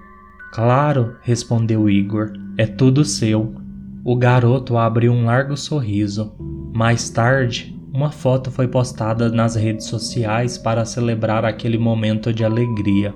Claro, 0.51 1.15
respondeu 1.21 1.89
Igor, 1.89 2.33
é 2.57 2.67
tudo 2.67 3.05
seu. 3.05 3.55
O 4.03 4.13
garoto 4.17 4.77
abriu 4.77 5.13
um 5.13 5.23
largo 5.23 5.55
sorriso. 5.55 6.33
Mais 6.75 7.09
tarde, 7.09 7.73
uma 7.93 8.11
foto 8.11 8.51
foi 8.51 8.67
postada 8.67 9.29
nas 9.29 9.55
redes 9.55 9.85
sociais 9.85 10.57
para 10.57 10.83
celebrar 10.83 11.45
aquele 11.45 11.77
momento 11.77 12.33
de 12.33 12.43
alegria. 12.43 13.15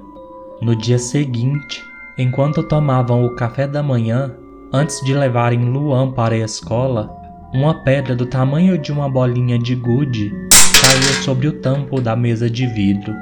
No 0.61 0.73
dia 0.73 0.97
seguinte, 0.97 1.83
Enquanto 2.15 2.61
tomavam 2.61 3.25
o 3.25 3.35
café 3.35 3.67
da 3.67 3.81
manhã, 3.81 4.31
antes 4.71 5.03
de 5.03 5.15
levarem 5.15 5.65
Luan 5.65 6.11
para 6.11 6.35
a 6.35 6.45
escola, 6.45 7.11
uma 7.51 7.83
pedra 7.83 8.15
do 8.15 8.27
tamanho 8.27 8.77
de 8.77 8.91
uma 8.91 9.09
bolinha 9.09 9.57
de 9.57 9.73
gude 9.73 10.31
caiu 10.79 11.23
sobre 11.23 11.47
o 11.47 11.59
tampo 11.59 11.99
da 11.99 12.15
mesa 12.15 12.47
de 12.47 12.67
vidro, 12.67 13.15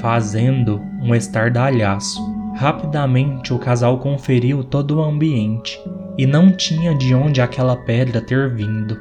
fazendo 0.00 0.80
um 1.02 1.14
estardalhaço. 1.14 2.20
Rapidamente 2.56 3.52
o 3.52 3.58
casal 3.58 3.98
conferiu 3.98 4.62
todo 4.62 4.98
o 4.98 5.02
ambiente 5.02 5.80
e 6.16 6.26
não 6.26 6.52
tinha 6.52 6.94
de 6.94 7.14
onde 7.14 7.40
aquela 7.40 7.76
pedra 7.76 8.20
ter 8.20 8.54
vindo. 8.54 8.96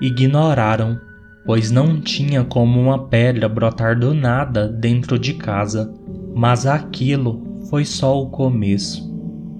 Ignoraram, 0.00 0.98
pois 1.44 1.70
não 1.70 2.00
tinha 2.00 2.42
como 2.42 2.80
uma 2.80 3.06
pedra 3.06 3.48
brotar 3.48 3.98
do 3.98 4.12
nada 4.12 4.68
dentro 4.68 5.18
de 5.18 5.34
casa, 5.34 5.92
mas 6.34 6.66
aquilo 6.66 7.60
foi 7.70 7.84
só 7.84 8.20
o 8.20 8.28
começo. 8.30 9.06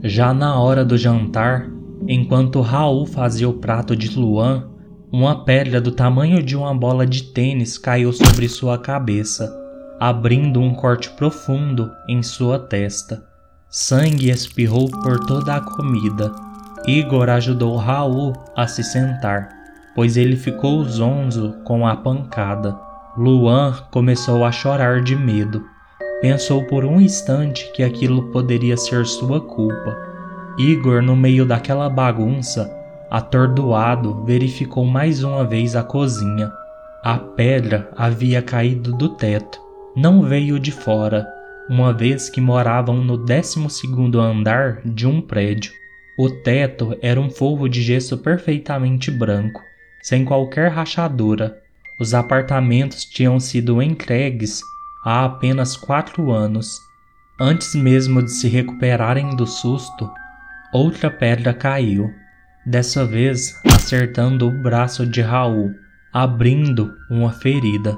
Já 0.03 0.35
na 0.35 0.61
hora 0.61 0.85
do 0.85 0.99
jantar, 0.99 1.71
enquanto 2.09 2.61
Raul 2.61 3.07
fazia 3.07 3.49
o 3.49 3.55
prato 3.55 3.97
de 3.97 4.19
Luan, 4.19 4.69
uma 5.13 5.45
pedra 5.45 5.81
do 5.81 5.93
tamanho 5.93 6.43
de 6.43 6.57
uma 6.57 6.75
bola 6.75 7.07
de 7.07 7.23
tênis 7.23 7.79
caiu 7.79 8.13
sobre 8.13 8.49
sua 8.49 8.77
cabeça, 8.77 9.51
abrindo 9.99 10.61
um 10.61 10.75
corte 10.75 11.11
profundo 11.11 11.91
em 12.09 12.23
sua 12.23 12.59
testa. 12.59 13.25
Sangue 13.69 14.31
espirrou 14.31 14.91
por 14.91 15.21
toda 15.27 15.57
a 15.57 15.61
comida. 15.61 16.33
Igor 16.87 17.29
ajudou 17.31 17.77
Raul 17.77 18.33
a 18.55 18.67
se 18.67 18.85
sentar, 18.85 19.49
pois 19.95 20.17
ele 20.17 20.37
ficou 20.37 20.85
zonzo 20.85 21.55
com 21.65 21.87
a 21.87 21.97
pancada. 21.97 22.79
Luan 23.17 23.75
começou 23.91 24.45
a 24.45 24.53
chorar 24.53 25.03
de 25.03 25.17
medo. 25.17 25.65
Pensou 26.21 26.65
por 26.67 26.85
um 26.85 27.01
instante 27.01 27.71
que 27.73 27.83
aquilo 27.83 28.31
poderia 28.31 28.77
ser 28.77 29.07
sua 29.07 29.41
culpa. 29.41 29.97
Igor, 30.59 31.03
no 31.03 31.17
meio 31.17 31.45
daquela 31.45 31.89
bagunça, 31.89 32.71
atordoado, 33.11 34.25
verificou 34.25 34.85
mais 34.85 35.23
uma 35.23 35.45
vez 35.45 35.75
a 35.75 35.83
cozinha. 35.83 36.51
A 37.03 37.19
pedra 37.19 37.91
havia 37.97 38.43
caído 38.43 38.93
do 38.93 39.11
teto, 39.11 39.61
não 39.97 40.23
veio 40.23 40.61
de 40.61 40.71
fora, 40.71 41.27
uma 41.71 41.91
vez 41.91 42.29
que 42.29 42.39
moravam 42.39 43.03
no 43.03 43.17
12 43.17 43.59
andar 44.21 44.83
de 44.85 45.07
um 45.07 45.23
prédio. 45.23 45.73
O 46.19 46.29
teto 46.29 46.97
era 47.01 47.19
um 47.19 47.31
forro 47.31 47.67
de 47.67 47.83
gesso 47.83 48.19
perfeitamente 48.19 49.11
branco, 49.11 49.61
sem 50.03 50.23
qualquer 50.23 50.71
rachadura. 50.71 51.59
Os 51.99 52.13
apartamentos 52.13 53.07
tinham 53.07 53.41
sido 53.41 53.81
entregues 53.81 54.61
há 55.03 55.25
apenas 55.25 55.79
quatro 55.79 56.31
anos. 56.31 56.79
Antes 57.41 57.75
mesmo 57.75 58.23
de 58.23 58.33
se 58.33 58.49
recuperarem 58.49 59.35
do 59.35 59.47
susto, 59.47 60.11
outra 60.73 61.11
pedra 61.11 61.55
caiu, 61.55 62.11
dessa 62.67 63.05
vez 63.05 63.59
acertando 63.65 64.47
o 64.47 64.63
braço 64.63 65.07
de 65.07 65.23
Raul, 65.23 65.71
abrindo 66.13 66.95
uma 67.11 67.33
ferida. 67.33 67.97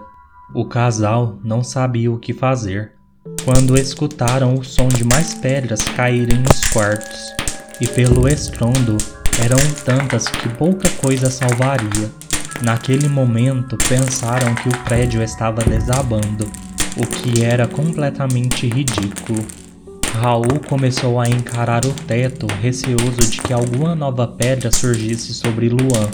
O 0.54 0.64
casal 0.64 1.38
não 1.44 1.62
sabia 1.62 2.10
o 2.10 2.18
que 2.18 2.32
fazer 2.32 2.92
quando 3.44 3.78
escutaram 3.78 4.54
o 4.54 4.64
som 4.64 4.88
de 4.88 5.04
mais 5.04 5.34
pedras 5.34 5.82
caírem 5.82 6.38
nos 6.38 6.64
quartos, 6.70 7.34
e 7.78 7.86
pelo 7.86 8.26
estrondo 8.26 8.96
eram 9.38 9.58
tantas 9.84 10.26
que 10.26 10.48
pouca 10.48 10.88
coisa 11.02 11.28
salvaria. 11.28 12.10
Naquele 12.62 13.08
momento 13.08 13.76
pensaram 13.88 14.54
que 14.54 14.70
o 14.70 14.84
prédio 14.84 15.22
estava 15.22 15.62
desabando 15.62 16.50
o 16.96 17.06
que 17.06 17.44
era 17.44 17.68
completamente 17.68 18.66
ridículo. 18.66 19.44
Raul 20.14 20.60
começou 20.66 21.20
a 21.20 21.28
encarar 21.28 21.84
o 21.84 21.92
teto, 21.92 22.46
receoso 22.60 23.20
de 23.30 23.42
que 23.42 23.52
alguma 23.52 23.94
nova 23.94 24.26
pedra 24.26 24.72
surgisse 24.72 25.34
sobre 25.34 25.68
Luan. 25.68 26.10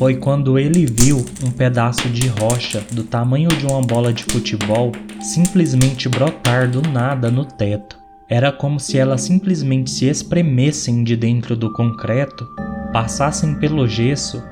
Foi 0.00 0.16
quando 0.16 0.58
ele 0.58 0.86
viu 0.86 1.22
um 1.44 1.50
pedaço 1.50 2.08
de 2.08 2.26
rocha 2.26 2.82
do 2.90 3.04
tamanho 3.04 3.50
de 3.50 3.66
uma 3.66 3.82
bola 3.82 4.14
de 4.14 4.24
futebol 4.24 4.92
simplesmente 5.20 6.08
brotar 6.08 6.70
do 6.70 6.80
nada 6.80 7.30
no 7.30 7.44
teto. 7.44 7.98
Era 8.26 8.50
como 8.50 8.80
se 8.80 8.96
elas 8.96 9.20
simplesmente 9.20 9.90
se 9.90 10.06
espremessem 10.06 11.04
de 11.04 11.14
dentro 11.18 11.54
do 11.54 11.70
concreto, 11.74 12.48
passassem 12.94 13.56
pelo 13.56 13.86
gesso 13.86 14.42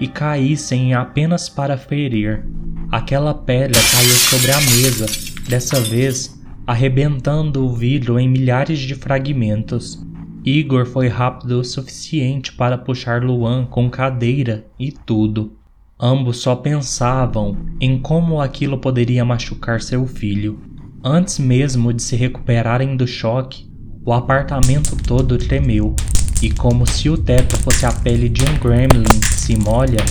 e 0.00 0.08
caíssem 0.08 0.94
apenas 0.94 1.50
para 1.50 1.76
ferir. 1.76 2.42
Aquela 2.90 3.34
pedra 3.34 3.78
caiu 3.92 4.08
sobre 4.08 4.52
a 4.52 4.60
mesa, 4.62 5.04
dessa 5.46 5.82
vez 5.82 6.42
arrebentando 6.66 7.66
o 7.66 7.74
vidro 7.74 8.18
em 8.18 8.26
milhares 8.26 8.78
de 8.78 8.94
fragmentos. 8.94 10.02
Igor 10.44 10.84
foi 10.84 11.08
rápido 11.08 11.60
o 11.60 11.64
suficiente 11.64 12.52
para 12.52 12.76
puxar 12.76 13.22
Luan 13.22 13.64
com 13.64 13.88
cadeira 13.88 14.66
e 14.78 14.92
tudo. 14.92 15.52
Ambos 15.98 16.38
só 16.38 16.54
pensavam 16.54 17.56
em 17.80 17.98
como 17.98 18.40
aquilo 18.40 18.78
poderia 18.78 19.24
machucar 19.24 19.80
seu 19.80 20.06
filho. 20.06 20.60
Antes 21.02 21.38
mesmo 21.38 21.92
de 21.92 22.02
se 22.02 22.14
recuperarem 22.14 22.96
do 22.96 23.06
choque, 23.06 23.66
o 24.04 24.12
apartamento 24.12 24.96
todo 24.96 25.38
tremeu, 25.38 25.96
e 26.42 26.50
como 26.50 26.86
se 26.86 27.08
o 27.08 27.16
teto 27.16 27.56
fosse 27.58 27.86
a 27.86 27.92
pele 27.92 28.28
de 28.28 28.42
um 28.44 28.58
gremlin 28.58 29.04
que 29.04 29.34
se 29.34 29.56
molha, 29.56 30.04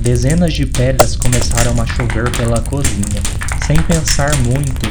Dezenas 0.00 0.52
de 0.52 0.66
pedras 0.66 1.16
começaram 1.16 1.80
a 1.80 1.86
chover 1.86 2.30
pela 2.36 2.60
cozinha. 2.60 3.22
Sem 3.66 3.76
pensar 3.84 4.30
muito, 4.42 4.86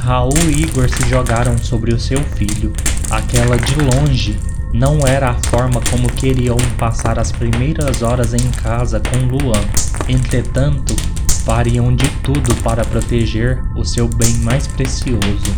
Raul 0.00 0.32
e 0.48 0.62
Igor 0.62 0.88
se 0.88 1.06
jogaram 1.10 1.58
sobre 1.58 1.92
o 1.92 2.00
seu 2.00 2.22
filho. 2.22 2.72
Aquela 3.10 3.58
de 3.58 3.74
longe 3.74 4.38
não 4.72 5.06
era 5.06 5.30
a 5.30 5.42
forma 5.50 5.78
como 5.90 6.10
queriam 6.10 6.56
passar 6.78 7.18
as 7.18 7.30
primeiras 7.30 8.00
horas 8.00 8.32
em 8.32 8.50
casa 8.62 8.98
com 8.98 9.26
Luan. 9.26 9.60
Entretanto, 10.08 10.96
fariam 11.44 11.94
de 11.94 12.08
tudo 12.22 12.54
para 12.62 12.82
proteger 12.82 13.62
o 13.76 13.84
seu 13.84 14.08
bem 14.08 14.38
mais 14.38 14.66
precioso. 14.66 15.54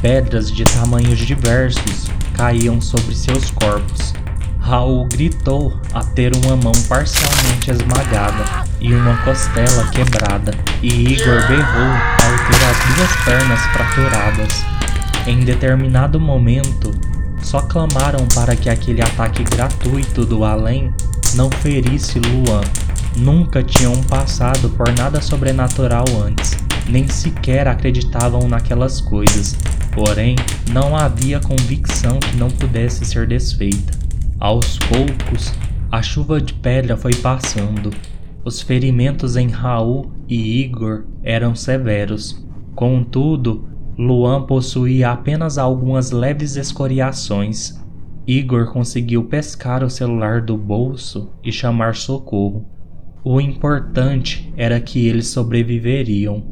Pedras 0.00 0.50
de 0.50 0.64
tamanhos 0.64 1.18
diversos 1.18 2.10
caíam 2.34 2.80
sobre 2.80 3.14
seus 3.14 3.50
corpos, 3.50 4.14
Raul 4.62 5.06
gritou 5.08 5.76
a 5.92 6.04
ter 6.04 6.32
uma 6.36 6.56
mão 6.56 6.72
parcialmente 6.88 7.68
esmagada 7.68 8.64
e 8.80 8.94
uma 8.94 9.16
costela 9.24 9.88
quebrada, 9.90 10.54
e 10.80 10.88
Igor 10.88 11.46
berrou 11.48 11.90
ao 12.22 12.36
ter 12.46 12.64
as 12.70 12.94
duas 12.94 13.24
pernas 13.24 13.60
fraturadas. 13.72 14.64
Em 15.26 15.40
determinado 15.40 16.20
momento, 16.20 16.92
só 17.42 17.60
clamaram 17.60 18.24
para 18.34 18.54
que 18.54 18.70
aquele 18.70 19.02
ataque 19.02 19.42
gratuito 19.42 20.24
do 20.24 20.44
além 20.44 20.94
não 21.34 21.50
ferisse 21.50 22.20
Luan. 22.20 22.62
Nunca 23.16 23.64
tinham 23.64 24.00
passado 24.04 24.70
por 24.70 24.90
nada 24.96 25.20
sobrenatural 25.20 26.04
antes, 26.24 26.56
nem 26.88 27.08
sequer 27.08 27.66
acreditavam 27.66 28.48
naquelas 28.48 29.00
coisas. 29.00 29.56
Porém, 29.90 30.36
não 30.70 30.96
havia 30.96 31.40
convicção 31.40 32.18
que 32.20 32.36
não 32.36 32.48
pudesse 32.48 33.04
ser 33.04 33.26
desfeita. 33.26 34.01
Aos 34.42 34.76
poucos, 34.76 35.54
a 35.88 36.02
chuva 36.02 36.40
de 36.40 36.52
pedra 36.52 36.96
foi 36.96 37.14
passando. 37.14 37.90
Os 38.44 38.60
ferimentos 38.60 39.36
em 39.36 39.46
Raul 39.46 40.10
e 40.28 40.60
Igor 40.60 41.04
eram 41.22 41.54
severos. 41.54 42.44
Contudo, 42.74 43.68
Luan 43.96 44.42
possuía 44.42 45.12
apenas 45.12 45.58
algumas 45.58 46.10
leves 46.10 46.56
escoriações. 46.56 47.80
Igor 48.26 48.72
conseguiu 48.72 49.26
pescar 49.26 49.84
o 49.84 49.88
celular 49.88 50.42
do 50.42 50.56
bolso 50.56 51.30
e 51.44 51.52
chamar 51.52 51.94
socorro. 51.94 52.68
O 53.22 53.40
importante 53.40 54.52
era 54.56 54.80
que 54.80 55.06
eles 55.06 55.28
sobreviveriam. 55.28 56.42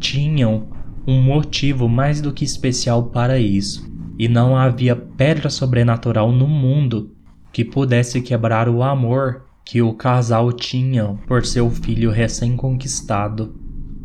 Tinham 0.00 0.68
um 1.06 1.20
motivo 1.20 1.90
mais 1.90 2.22
do 2.22 2.32
que 2.32 2.42
especial 2.42 3.10
para 3.10 3.38
isso, 3.38 3.86
e 4.18 4.28
não 4.28 4.56
havia 4.56 4.96
pedra 4.96 5.50
sobrenatural 5.50 6.32
no 6.32 6.48
mundo 6.48 7.14
que 7.54 7.64
pudesse 7.64 8.20
quebrar 8.20 8.68
o 8.68 8.82
amor 8.82 9.44
que 9.64 9.80
o 9.80 9.94
casal 9.94 10.52
tinha 10.52 11.16
por 11.24 11.46
seu 11.46 11.70
filho 11.70 12.10
recém-conquistado. 12.10 13.54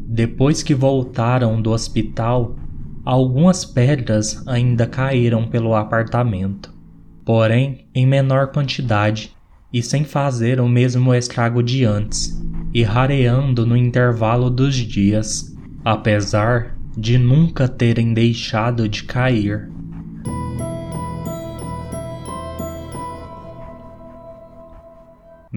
Depois 0.07 0.61
que 0.61 0.75
voltaram 0.75 1.59
do 1.59 1.71
hospital, 1.71 2.55
algumas 3.03 3.65
pedras 3.65 4.47
ainda 4.47 4.85
caíram 4.85 5.47
pelo 5.47 5.73
apartamento, 5.73 6.71
porém 7.25 7.87
em 7.93 8.05
menor 8.05 8.51
quantidade 8.51 9.35
e 9.73 9.81
sem 9.81 10.03
fazer 10.03 10.61
o 10.61 10.69
mesmo 10.69 11.11
estrago 11.11 11.63
de 11.63 11.83
antes, 11.83 12.39
e 12.71 12.83
rareando 12.83 13.65
no 13.65 13.75
intervalo 13.75 14.51
dos 14.51 14.75
dias, 14.75 15.57
apesar 15.83 16.75
de 16.95 17.17
nunca 17.17 17.67
terem 17.67 18.13
deixado 18.13 18.87
de 18.87 19.05
cair. 19.05 19.71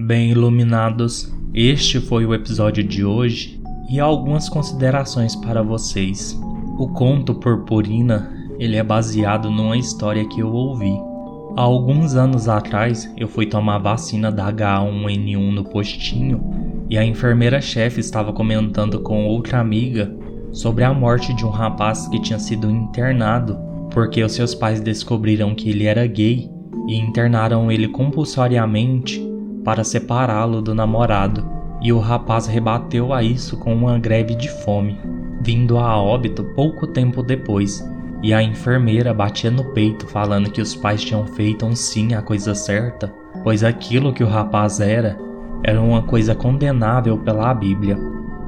Bem 0.05 0.31
iluminados, 0.31 1.33
este 1.53 2.01
foi 2.01 2.25
o 2.25 2.33
episódio 2.33 2.83
de 2.83 3.05
hoje 3.05 3.61
e 3.89 4.01
algumas 4.01 4.49
considerações 4.49 5.33
para 5.33 5.63
vocês. 5.63 6.37
O 6.77 6.89
conto 6.89 7.33
Purpurina 7.33 8.29
ele 8.59 8.75
é 8.75 8.83
baseado 8.83 9.49
numa 9.49 9.77
história 9.77 10.27
que 10.27 10.41
eu 10.41 10.51
ouvi. 10.51 10.93
Há 11.55 11.61
alguns 11.61 12.15
anos 12.15 12.49
atrás, 12.49 13.09
eu 13.15 13.29
fui 13.29 13.45
tomar 13.45 13.77
vacina 13.77 14.29
da 14.29 14.51
H1N1 14.51 15.53
no 15.53 15.63
postinho 15.63 16.85
e 16.89 16.97
a 16.97 17.05
enfermeira-chefe 17.05 18.01
estava 18.01 18.33
comentando 18.33 18.99
com 18.99 19.25
outra 19.25 19.61
amiga 19.61 20.13
sobre 20.51 20.83
a 20.83 20.93
morte 20.93 21.33
de 21.33 21.45
um 21.45 21.49
rapaz 21.49 22.09
que 22.09 22.21
tinha 22.21 22.39
sido 22.39 22.69
internado 22.69 23.57
porque 23.89 24.21
os 24.21 24.33
seus 24.33 24.53
pais 24.53 24.81
descobriram 24.81 25.55
que 25.55 25.69
ele 25.69 25.85
era 25.85 26.05
gay 26.05 26.51
e 26.89 26.97
internaram 26.97 27.71
ele 27.71 27.87
compulsoriamente 27.87 29.22
para 29.63 29.83
separá-lo 29.83 30.61
do 30.61 30.73
namorado. 30.73 31.45
E 31.81 31.91
o 31.91 31.99
rapaz 31.99 32.47
rebateu 32.47 33.13
a 33.13 33.21
isso 33.21 33.57
com 33.57 33.73
uma 33.73 33.99
greve 33.99 34.35
de 34.35 34.49
fome, 34.49 34.99
vindo 35.41 35.77
a 35.77 36.01
óbito 36.01 36.43
pouco 36.55 36.87
tempo 36.87 37.21
depois. 37.21 37.87
E 38.21 38.33
a 38.33 38.41
enfermeira 38.41 39.13
batia 39.13 39.51
no 39.51 39.65
peito, 39.73 40.07
falando 40.07 40.49
que 40.49 40.61
os 40.61 40.75
pais 40.75 41.03
tinham 41.03 41.25
feito 41.27 41.65
um 41.65 41.75
sim 41.75 42.13
a 42.13 42.21
coisa 42.21 42.55
certa, 42.55 43.13
pois 43.43 43.63
aquilo 43.63 44.13
que 44.13 44.23
o 44.23 44.27
rapaz 44.27 44.79
era 44.79 45.17
era 45.63 45.81
uma 45.81 46.01
coisa 46.01 46.35
condenável 46.35 47.17
pela 47.17 47.53
Bíblia. 47.53 47.97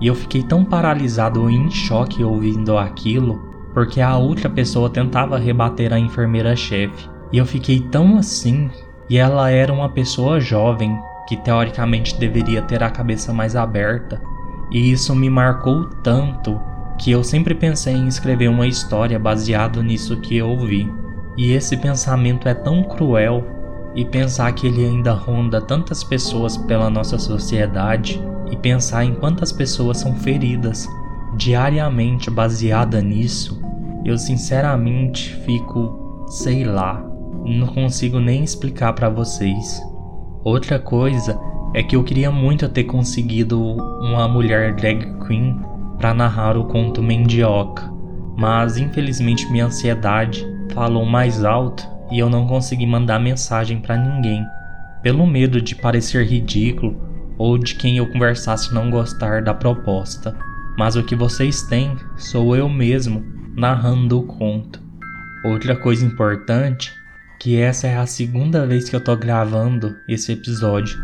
E 0.02 0.08
eu 0.08 0.16
fiquei 0.16 0.44
tão 0.44 0.66
paralisado 0.66 1.50
e 1.50 1.56
em 1.56 1.72
choque 1.72 2.24
ouvindo 2.24 2.78
aquilo, 2.78 3.42
porque 3.74 4.02
a 4.02 4.18
outra 4.18 4.50
pessoa 4.50 4.90
tentava 4.90 5.38
rebater 5.38 5.94
a 5.94 6.00
enfermeira-chefe. 6.00 7.10
E 7.32 7.38
eu 7.38 7.46
fiquei 7.46 7.80
tão 7.80 8.18
assim, 8.18 8.70
e 9.10 9.18
ela 9.18 9.50
era 9.50 9.74
uma 9.74 9.90
pessoa 9.90 10.40
jovem, 10.40 10.98
que 11.28 11.38
teoricamente 11.38 12.18
deveria 12.20 12.62
ter 12.62 12.84
a 12.84 12.90
cabeça 12.90 13.34
mais 13.34 13.56
aberta, 13.56 14.22
e 14.72 14.92
isso 14.92 15.16
me 15.16 15.30
marcou 15.30 15.86
tanto 16.04 16.60
que 16.98 17.12
eu 17.12 17.24
sempre 17.24 17.54
pensei 17.54 17.94
em 17.94 18.08
escrever 18.08 18.48
uma 18.48 18.68
história 18.68 19.20
baseado 19.20 19.84
nisso 19.84 20.18
que 20.18 20.38
eu 20.38 20.50
ouvi. 20.50 20.92
E 21.38 21.52
esse 21.52 21.76
pensamento 21.76 22.48
é 22.48 22.54
tão 22.54 22.84
cruel 22.84 23.44
e 23.94 24.06
pensar 24.06 24.52
que 24.54 24.68
ele 24.68 24.86
ainda 24.86 25.14
ronda 25.14 25.62
tantas 25.62 26.04
pessoas 26.04 26.58
pela 26.58 26.90
nossa 26.90 27.18
sociedade 27.18 28.22
e 28.50 28.56
pensar 28.56 29.04
em 29.04 29.14
quantas 29.14 29.52
pessoas 29.52 29.98
são 29.98 30.16
feridas 30.16 30.88
diariamente 31.36 32.30
baseada 32.30 33.02
nisso, 33.02 33.62
eu 34.06 34.18
sinceramente 34.18 35.36
fico, 35.46 36.26
sei 36.28 36.64
lá, 36.64 37.04
não 37.46 37.68
consigo 37.68 38.20
nem 38.20 38.44
explicar 38.44 38.94
para 38.94 39.10
vocês. 39.10 39.82
Outra 40.44 40.80
coisa 40.80 41.40
é 41.74 41.84
que 41.84 41.96
eu 41.96 42.04
queria 42.04 42.32
muito 42.32 42.68
ter 42.70 42.86
conseguido 42.86 43.62
uma 43.62 44.28
mulher 44.28 44.76
drag 44.76 45.06
queen 45.26 45.60
para 45.98 46.14
narrar 46.14 46.58
o 46.58 46.66
conto 46.66 47.02
Mendioca, 47.04 47.92
mas 48.38 48.78
infelizmente 48.78 49.50
minha 49.52 49.66
ansiedade 49.66 50.46
falou 50.74 51.06
mais 51.06 51.44
alto 51.44 51.88
e 52.12 52.20
eu 52.20 52.30
não 52.30 52.48
consegui 52.48 52.86
mandar 52.86 53.20
mensagem 53.20 53.80
para 53.80 53.98
ninguém, 53.98 54.46
pelo 55.02 55.26
medo 55.26 55.62
de 55.62 55.76
parecer 55.76 56.26
ridículo 56.26 56.96
ou 57.38 57.58
de 57.58 57.76
quem 57.76 57.98
eu 57.98 58.08
conversasse 58.08 58.74
não 58.74 58.90
gostar 58.90 59.42
da 59.42 59.54
proposta. 59.54 60.36
Mas 60.78 60.96
o 60.96 61.04
que 61.04 61.16
vocês 61.16 61.64
têm 61.64 61.96
sou 62.18 62.56
eu 62.56 62.68
mesmo 62.68 63.24
narrando 63.56 64.20
o 64.20 64.24
conto. 64.24 64.82
Outra 65.44 65.76
coisa 65.76 66.06
importante 66.06 66.94
que 67.40 67.58
essa 67.58 67.88
é 67.88 67.98
a 67.98 68.06
segunda 68.06 68.66
vez 68.66 68.90
que 68.90 68.96
eu 68.96 69.02
tô 69.02 69.16
gravando 69.16 69.96
esse 70.08 70.32
episódio. 70.32 70.98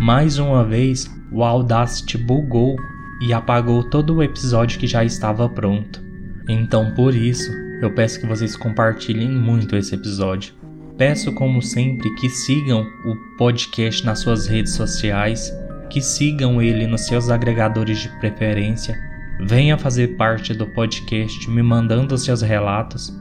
Mais 0.00 0.38
uma 0.38 0.64
vez, 0.64 1.10
o 1.32 1.42
Audacity 1.42 2.16
bugou 2.18 2.76
e 3.20 3.32
apagou 3.32 3.82
todo 3.82 4.14
o 4.14 4.22
episódio 4.22 4.78
que 4.78 4.86
já 4.86 5.04
estava 5.04 5.48
pronto. 5.48 6.02
Então, 6.48 6.94
por 6.94 7.14
isso, 7.14 7.52
eu 7.82 7.92
peço 7.92 8.20
que 8.20 8.26
vocês 8.26 8.56
compartilhem 8.56 9.30
muito 9.30 9.76
esse 9.76 9.94
episódio. 9.94 10.54
Peço, 10.96 11.32
como 11.32 11.62
sempre, 11.62 12.12
que 12.16 12.28
sigam 12.28 12.86
o 13.04 13.36
podcast 13.36 14.04
nas 14.04 14.20
suas 14.20 14.46
redes 14.46 14.72
sociais, 14.72 15.52
que 15.90 16.00
sigam 16.00 16.60
ele 16.60 16.86
nos 16.86 17.06
seus 17.06 17.30
agregadores 17.30 17.98
de 17.98 18.08
preferência. 18.18 18.98
Venha 19.46 19.78
fazer 19.78 20.16
parte 20.16 20.52
do 20.52 20.66
podcast 20.66 21.48
me 21.50 21.62
mandando 21.62 22.18
seus 22.18 22.42
relatos. 22.42 23.16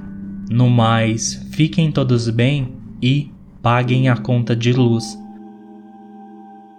No 0.49 0.69
mais, 0.69 1.45
fiquem 1.51 1.91
todos 1.91 2.29
bem 2.29 2.73
e 3.01 3.29
paguem 3.61 4.07
a 4.07 4.15
conta 4.15 4.55
de 4.55 4.71
luz 4.71 5.17